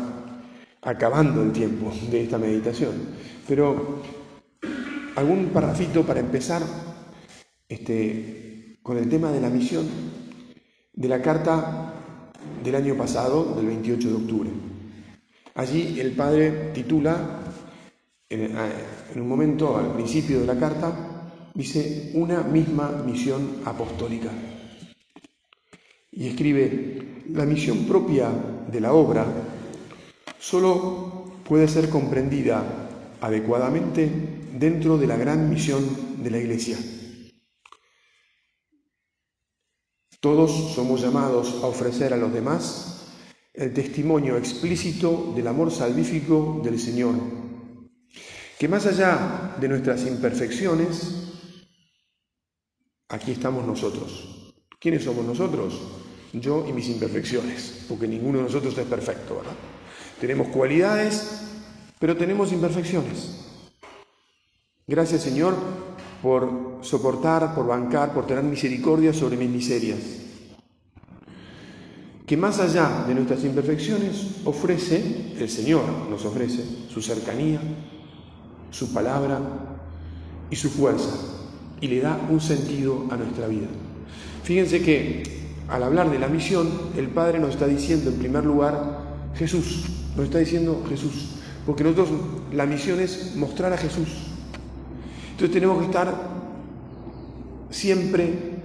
acabando 0.82 1.44
el 1.44 1.52
tiempo 1.52 1.92
de 2.10 2.24
esta 2.24 2.38
meditación, 2.38 2.94
pero 3.48 4.02
algún 5.16 5.50
parrafito 5.50 6.04
para 6.04 6.20
empezar 6.20 6.62
este, 7.70 8.80
con 8.82 8.98
el 8.98 9.08
tema 9.08 9.32
de 9.32 9.42
la 9.42 9.50
misión 9.50 9.88
de 10.94 11.08
la 11.08 11.22
carta 11.22 11.94
del 12.64 12.76
año 12.76 12.96
pasado, 12.96 13.56
del 13.56 13.68
28 13.68 14.10
de 14.10 14.16
octubre. 14.16 14.50
Allí 15.56 16.00
el 16.00 16.12
padre 16.12 16.72
titula 16.74 17.45
en, 18.30 19.22
un 19.22 19.28
momento 19.28 19.78
al 19.78 19.94
principio 19.94 20.40
de 20.40 20.46
la 20.46 20.60
carta, 20.60 21.52
dice 21.54 22.12
una 22.16 22.42
misma 22.42 23.04
misión 23.06 23.62
apostólica. 23.66 24.30
Y 26.12 26.28
escribe, 26.28 27.24
la 27.30 27.46
misión 27.46 27.86
propia 27.86 28.30
de 28.72 28.80
la 28.80 28.94
obra 28.94 29.26
solo 30.40 31.26
puede 31.48 31.68
ser 31.68 31.90
comprendida 31.90 32.64
adecuadamente 33.22 34.10
dentro 34.54 34.98
de 34.98 35.08
la 35.08 35.18
gran 35.18 35.50
misión 35.50 35.84
de 36.24 36.32
la 36.32 36.38
Iglesia. 36.38 36.78
Todos 40.20 40.74
somos 40.74 41.02
llamados 41.02 41.60
a 41.62 41.68
ofrecer 41.68 42.14
a 42.14 42.18
los 42.18 42.34
demás 42.34 42.96
el 43.54 43.74
testimonio 43.74 44.38
explícito 44.38 45.34
del 45.36 45.48
amor 45.48 45.72
salvífico 45.72 46.62
del 46.64 46.80
Señor, 46.80 47.16
que 48.58 48.68
más 48.68 48.86
allá 48.86 49.56
de 49.60 49.68
nuestras 49.68 50.06
imperfecciones, 50.06 51.34
aquí 53.10 53.32
estamos 53.32 53.66
nosotros. 53.66 54.54
¿Quiénes 54.80 55.04
somos 55.04 55.26
nosotros? 55.26 55.80
Yo 56.34 56.66
y 56.68 56.74
mis 56.74 56.90
imperfecciones, 56.90 57.86
porque 57.88 58.08
ninguno 58.08 58.40
de 58.40 58.44
nosotros 58.46 58.78
es 58.78 58.86
perfecto, 58.86 59.38
¿verdad? 59.38 59.56
Tenemos 60.20 60.48
cualidades, 60.50 61.42
pero 62.00 62.16
tenemos 62.16 62.52
imperfecciones. 62.52 63.46
Gracias 64.88 65.24
Señor 65.24 65.56
por 66.22 66.80
soportar, 66.82 67.56
por 67.56 67.68
bancar, 67.68 68.14
por 68.14 68.28
tener 68.28 68.44
misericordia 68.44 69.14
sobre 69.14 69.38
mis 69.38 69.50
miserias. 69.50 70.00
Que 72.26 72.38
más 72.38 72.60
allá 72.60 73.06
de 73.08 73.14
nuestras 73.14 73.44
imperfecciones 73.44 74.42
ofrece, 74.46 75.34
el 75.38 75.50
Señor 75.50 75.84
nos 76.10 76.26
ofrece 76.26 76.64
su 76.90 77.02
cercanía, 77.02 77.62
su 78.72 78.94
palabra 78.94 79.40
y 80.50 80.56
su 80.56 80.70
fuerza, 80.70 81.10
y 81.82 81.88
le 81.88 82.02
da 82.02 82.20
un 82.30 82.42
sentido 82.42 83.06
a 83.10 83.18
nuestra 83.18 83.48
vida. 83.48 83.68
Fíjense 84.44 84.82
que 84.82 85.24
al 85.68 85.84
hablar 85.84 86.12
de 86.12 86.20
la 86.20 86.28
misión, 86.28 86.70
el 86.96 87.08
Padre 87.10 87.40
nos 87.40 87.52
está 87.52 87.68
diciendo 87.68 88.12
en 88.12 88.18
primer 88.18 88.46
lugar 88.46 89.02
Jesús, 89.36 89.86
nos 90.16 90.26
está 90.26 90.38
diciendo 90.40 90.84
Jesús, 90.88 91.30
porque 91.66 91.84
nosotros 91.84 92.10
la 92.54 92.66
misión 92.66 93.00
es 93.00 93.36
mostrar 93.36 93.74
a 93.74 93.78
Jesús. 93.78 94.08
Entonces 95.32 95.52
tenemos 95.54 95.80
que 95.80 95.86
estar 95.86 96.14
siempre 97.72 98.56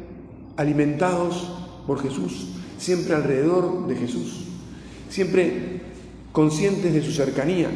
alimentados 0.57 1.51
por 1.87 2.01
Jesús, 2.03 2.49
siempre 2.79 3.15
alrededor 3.15 3.87
de 3.87 3.97
Jesús, 3.97 4.45
siempre 5.09 5.81
conscientes 6.33 6.93
de 6.93 7.03
su 7.03 7.13
cercanía, 7.13 7.71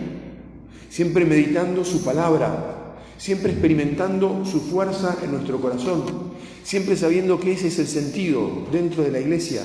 siempre 0.95 1.25
meditando 1.25 1.85
su 1.85 2.05
palabra, 2.05 2.95
siempre 3.19 3.51
experimentando 3.51 4.45
su 4.45 4.61
fuerza 4.61 5.19
en 5.25 5.33
nuestro 5.33 5.61
corazón, 5.61 6.35
siempre 6.63 6.97
sabiendo 6.97 7.41
que 7.41 7.51
ese 7.51 7.67
es 7.67 7.81
el 7.81 7.89
sentido 7.89 8.69
dentro 8.71 9.03
de 9.03 9.11
la 9.11 9.19
iglesia 9.19 9.65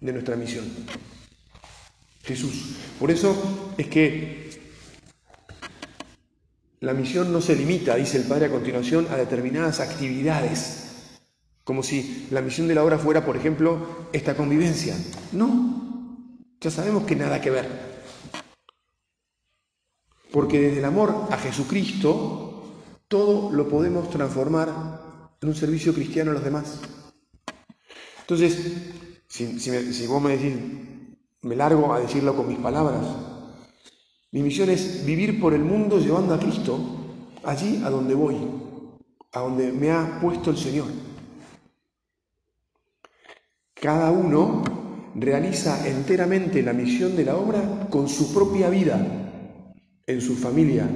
de 0.00 0.12
nuestra 0.12 0.34
misión. 0.34 0.64
Jesús. 2.24 2.78
Por 2.98 3.12
eso 3.12 3.72
es 3.78 3.86
que 3.86 4.50
la 6.80 6.94
misión 6.94 7.32
no 7.32 7.40
se 7.40 7.54
limita, 7.54 7.94
dice 7.94 8.16
el 8.16 8.24
Padre 8.24 8.46
a 8.46 8.50
continuación, 8.50 9.06
a 9.08 9.16
determinadas 9.16 9.78
actividades, 9.78 11.12
como 11.62 11.84
si 11.84 12.26
la 12.32 12.42
misión 12.42 12.66
de 12.66 12.74
la 12.74 12.82
obra 12.82 12.98
fuera, 12.98 13.24
por 13.24 13.36
ejemplo, 13.36 14.08
esta 14.12 14.34
convivencia. 14.34 14.96
No, 15.30 16.26
ya 16.60 16.72
sabemos 16.72 17.04
que 17.04 17.14
nada 17.14 17.40
que 17.40 17.50
ver. 17.50 17.89
Porque 20.32 20.60
desde 20.60 20.78
el 20.78 20.84
amor 20.84 21.26
a 21.30 21.36
Jesucristo, 21.36 22.64
todo 23.08 23.50
lo 23.50 23.68
podemos 23.68 24.08
transformar 24.10 24.68
en 25.40 25.48
un 25.48 25.54
servicio 25.54 25.92
cristiano 25.92 26.30
a 26.30 26.34
los 26.34 26.44
demás. 26.44 26.80
Entonces, 28.20 28.72
si, 29.26 29.58
si 29.58 30.06
vos 30.06 30.22
me 30.22 30.36
decís, 30.36 30.54
me 31.42 31.56
largo 31.56 31.92
a 31.92 32.00
decirlo 32.00 32.36
con 32.36 32.48
mis 32.48 32.58
palabras, 32.58 33.04
mi 34.32 34.42
misión 34.42 34.70
es 34.70 35.04
vivir 35.04 35.40
por 35.40 35.54
el 35.54 35.64
mundo 35.64 35.98
llevando 35.98 36.34
a 36.34 36.38
Cristo 36.38 36.78
allí 37.42 37.82
a 37.84 37.90
donde 37.90 38.14
voy, 38.14 38.36
a 39.32 39.40
donde 39.40 39.72
me 39.72 39.90
ha 39.90 40.20
puesto 40.20 40.50
el 40.50 40.56
Señor. 40.56 40.86
Cada 43.74 44.12
uno 44.12 44.62
realiza 45.14 45.88
enteramente 45.88 46.62
la 46.62 46.72
misión 46.72 47.16
de 47.16 47.24
la 47.24 47.36
obra 47.36 47.88
con 47.90 48.08
su 48.08 48.32
propia 48.32 48.68
vida, 48.70 49.19
en 50.10 50.20
su 50.20 50.34
familia, 50.34 50.88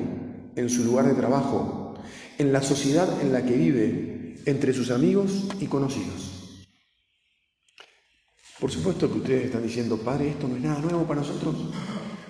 en 0.57 0.69
su 0.69 0.85
lugar 0.85 1.07
de 1.07 1.15
trabajo, 1.15 1.95
en 2.37 2.53
la 2.53 2.63
sociedad 2.63 3.09
en 3.23 3.33
la 3.33 3.45
que 3.45 3.57
vive, 3.57 4.37
entre 4.47 4.73
sus 4.73 4.91
amigos 4.91 5.45
y 5.61 5.67
conocidos. 5.67 6.65
Por 8.59 8.71
supuesto 8.71 9.11
que 9.11 9.19
ustedes 9.19 9.45
están 9.47 9.63
diciendo, 9.63 9.97
Padre, 9.99 10.31
esto 10.31 10.49
no 10.49 10.57
es 10.57 10.63
nada 10.63 10.81
nuevo 10.81 11.05
para 11.05 11.21
nosotros. 11.21 11.55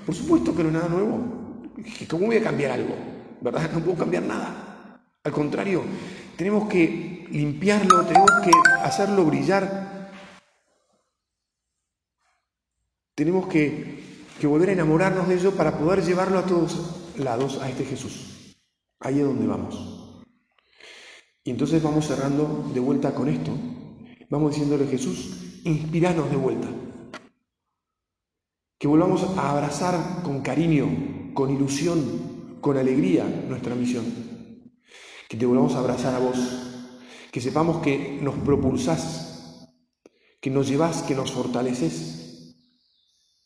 Por 0.04 0.14
supuesto 0.14 0.54
que 0.54 0.62
no 0.62 0.68
es 0.68 0.74
nada 0.74 0.88
nuevo. 0.88 1.72
¿Cómo 2.08 2.26
voy 2.26 2.36
a 2.36 2.42
cambiar 2.42 2.72
algo? 2.72 2.94
¿Verdad? 3.40 3.70
No 3.72 3.80
puedo 3.80 3.98
cambiar 3.98 4.24
nada. 4.24 5.00
Al 5.22 5.32
contrario, 5.32 5.82
tenemos 6.36 6.68
que 6.68 7.26
limpiarlo, 7.30 8.04
tenemos 8.04 8.30
que 8.44 8.50
hacerlo 8.82 9.24
brillar. 9.24 10.12
Tenemos 13.14 13.46
que, 13.46 14.03
volver 14.42 14.68
a 14.68 14.72
enamorarnos 14.72 15.28
de 15.28 15.36
ello 15.36 15.52
para 15.52 15.78
poder 15.78 16.04
llevarlo 16.04 16.38
a 16.38 16.46
todos 16.46 17.12
lados, 17.16 17.58
a 17.62 17.68
este 17.68 17.84
Jesús. 17.84 18.56
Ahí 19.00 19.20
es 19.20 19.24
donde 19.24 19.46
vamos. 19.46 20.22
Y 21.44 21.50
entonces 21.50 21.82
vamos 21.82 22.06
cerrando 22.06 22.70
de 22.72 22.80
vuelta 22.80 23.14
con 23.14 23.28
esto. 23.28 23.52
Vamos 24.30 24.52
diciéndole 24.52 24.86
Jesús, 24.86 25.60
inspiranos 25.64 26.30
de 26.30 26.36
vuelta 26.36 26.68
que 28.84 28.88
volvamos 28.88 29.22
a 29.38 29.50
abrazar 29.50 30.22
con 30.22 30.42
cariño, 30.42 31.32
con 31.32 31.50
ilusión, 31.50 32.58
con 32.60 32.76
alegría 32.76 33.24
nuestra 33.48 33.74
misión, 33.74 34.04
que 35.26 35.38
te 35.38 35.46
volvamos 35.46 35.74
a 35.74 35.78
abrazar 35.78 36.14
a 36.14 36.18
vos, 36.18 36.36
que 37.32 37.40
sepamos 37.40 37.82
que 37.82 38.18
nos 38.20 38.34
propulsás, 38.36 39.70
que 40.38 40.50
nos 40.50 40.68
llevás, 40.68 41.02
que 41.02 41.14
nos 41.14 41.32
fortaleces 41.32 42.58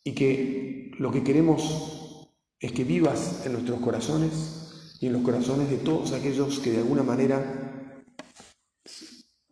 y 0.03 0.12
que 0.12 0.78
lo 0.98 1.12
que 1.12 1.22
queremos 1.22 2.26
es 2.61 2.72
que 2.72 2.84
vivas 2.84 3.46
en 3.46 3.52
nuestros 3.52 3.80
corazones 3.80 4.96
y 5.00 5.06
en 5.06 5.12
los 5.12 5.22
corazones 5.22 5.70
de 5.70 5.76
todos 5.76 6.12
aquellos 6.12 6.58
que 6.58 6.72
de 6.72 6.78
alguna 6.78 7.04
manera 7.04 8.02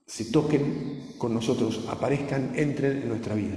se 0.06 0.24
toquen 0.26 1.14
con 1.18 1.32
nosotros, 1.32 1.86
aparezcan, 1.88 2.52
entren 2.56 3.02
en 3.02 3.08
nuestra 3.08 3.34
vida. 3.34 3.56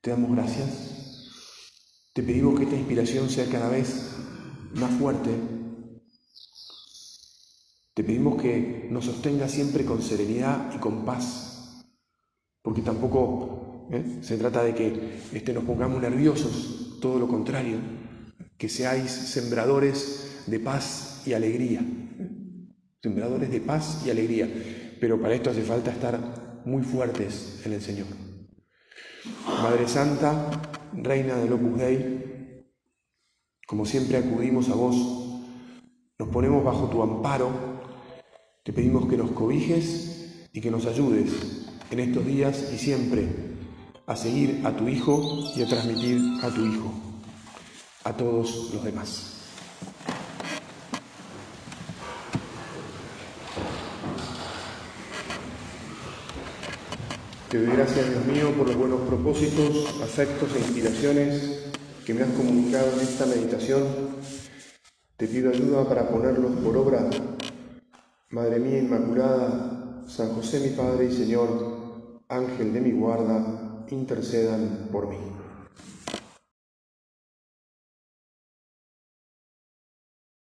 Te 0.00 0.10
damos 0.10 0.30
gracias. 0.32 1.30
Te 2.12 2.22
pedimos 2.22 2.56
que 2.56 2.64
esta 2.64 2.76
inspiración 2.76 3.28
sea 3.28 3.48
cada 3.50 3.68
vez 3.68 4.14
más 4.74 4.92
fuerte. 4.92 5.30
Te 7.94 8.04
pedimos 8.04 8.40
que 8.40 8.86
nos 8.90 9.06
sostenga 9.06 9.48
siempre 9.48 9.84
con 9.84 10.02
serenidad 10.02 10.72
y 10.74 10.78
con 10.78 11.04
paz, 11.04 11.82
porque 12.62 12.82
tampoco 12.82 13.57
¿eh? 13.90 14.18
se 14.20 14.36
trata 14.36 14.62
de 14.62 14.74
que 14.74 15.18
este, 15.32 15.52
nos 15.52 15.64
pongamos 15.64 16.00
nerviosos, 16.00 16.98
todo 17.00 17.18
lo 17.18 17.28
contrario, 17.28 17.78
que 18.56 18.68
seáis 18.68 19.10
sembradores 19.10 20.44
de 20.46 20.60
paz 20.60 21.22
y 21.26 21.32
alegría, 21.32 21.80
sembradores 23.02 23.50
de 23.50 23.60
paz 23.60 24.02
y 24.06 24.10
alegría, 24.10 24.48
pero 25.00 25.20
para 25.20 25.34
esto 25.34 25.50
hace 25.50 25.62
falta 25.62 25.90
estar 25.90 26.62
muy 26.64 26.82
fuertes 26.82 27.62
en 27.64 27.72
el 27.72 27.80
Señor. 27.80 28.06
Madre 29.62 29.88
Santa, 29.88 30.50
Reina 30.94 31.36
del 31.36 31.52
Opus 31.52 31.78
Dei, 31.78 32.64
como 33.66 33.84
siempre 33.84 34.18
acudimos 34.18 34.68
a 34.70 34.74
vos, 34.74 34.96
nos 36.18 36.28
ponemos 36.30 36.64
bajo 36.64 36.88
tu 36.88 37.02
amparo, 37.02 37.50
te 38.64 38.72
pedimos 38.72 39.06
que 39.08 39.16
nos 39.16 39.30
cobijes 39.30 40.48
y 40.52 40.60
que 40.60 40.70
nos 40.70 40.86
ayudes 40.86 41.30
en 41.90 42.00
estos 42.00 42.26
días 42.26 42.70
y 42.72 42.78
siempre 42.78 43.28
a 44.08 44.16
seguir 44.16 44.62
a 44.64 44.74
tu 44.74 44.88
Hijo 44.88 45.52
y 45.54 45.62
a 45.62 45.66
transmitir 45.66 46.18
a 46.42 46.48
tu 46.48 46.64
Hijo 46.64 46.92
a 48.04 48.12
todos 48.16 48.70
los 48.72 48.82
demás. 48.82 49.34
Te 57.50 57.58
doy 57.58 57.76
gracias, 57.76 58.10
Dios 58.10 58.26
mío, 58.26 58.52
por 58.56 58.66
los 58.66 58.76
buenos 58.76 59.00
propósitos, 59.02 60.02
afectos 60.02 60.54
e 60.54 60.58
inspiraciones 60.58 61.70
que 62.04 62.14
me 62.14 62.22
has 62.22 62.30
comunicado 62.30 62.92
en 62.92 63.00
esta 63.00 63.26
meditación. 63.26 63.82
Te 65.16 65.26
pido 65.26 65.50
ayuda 65.50 65.86
para 65.88 66.08
ponerlos 66.08 66.52
por 66.60 66.76
obra. 66.76 67.10
Madre 68.30 68.58
mía 68.58 68.78
Inmaculada, 68.78 70.04
San 70.06 70.34
José 70.34 70.60
mi 70.60 70.76
Padre 70.76 71.06
y 71.06 71.12
Señor, 71.12 72.20
Ángel 72.28 72.72
de 72.72 72.80
mi 72.80 72.92
guarda, 72.92 73.57
intercedan 73.94 74.88
por 74.90 75.08
mí. 75.08 75.37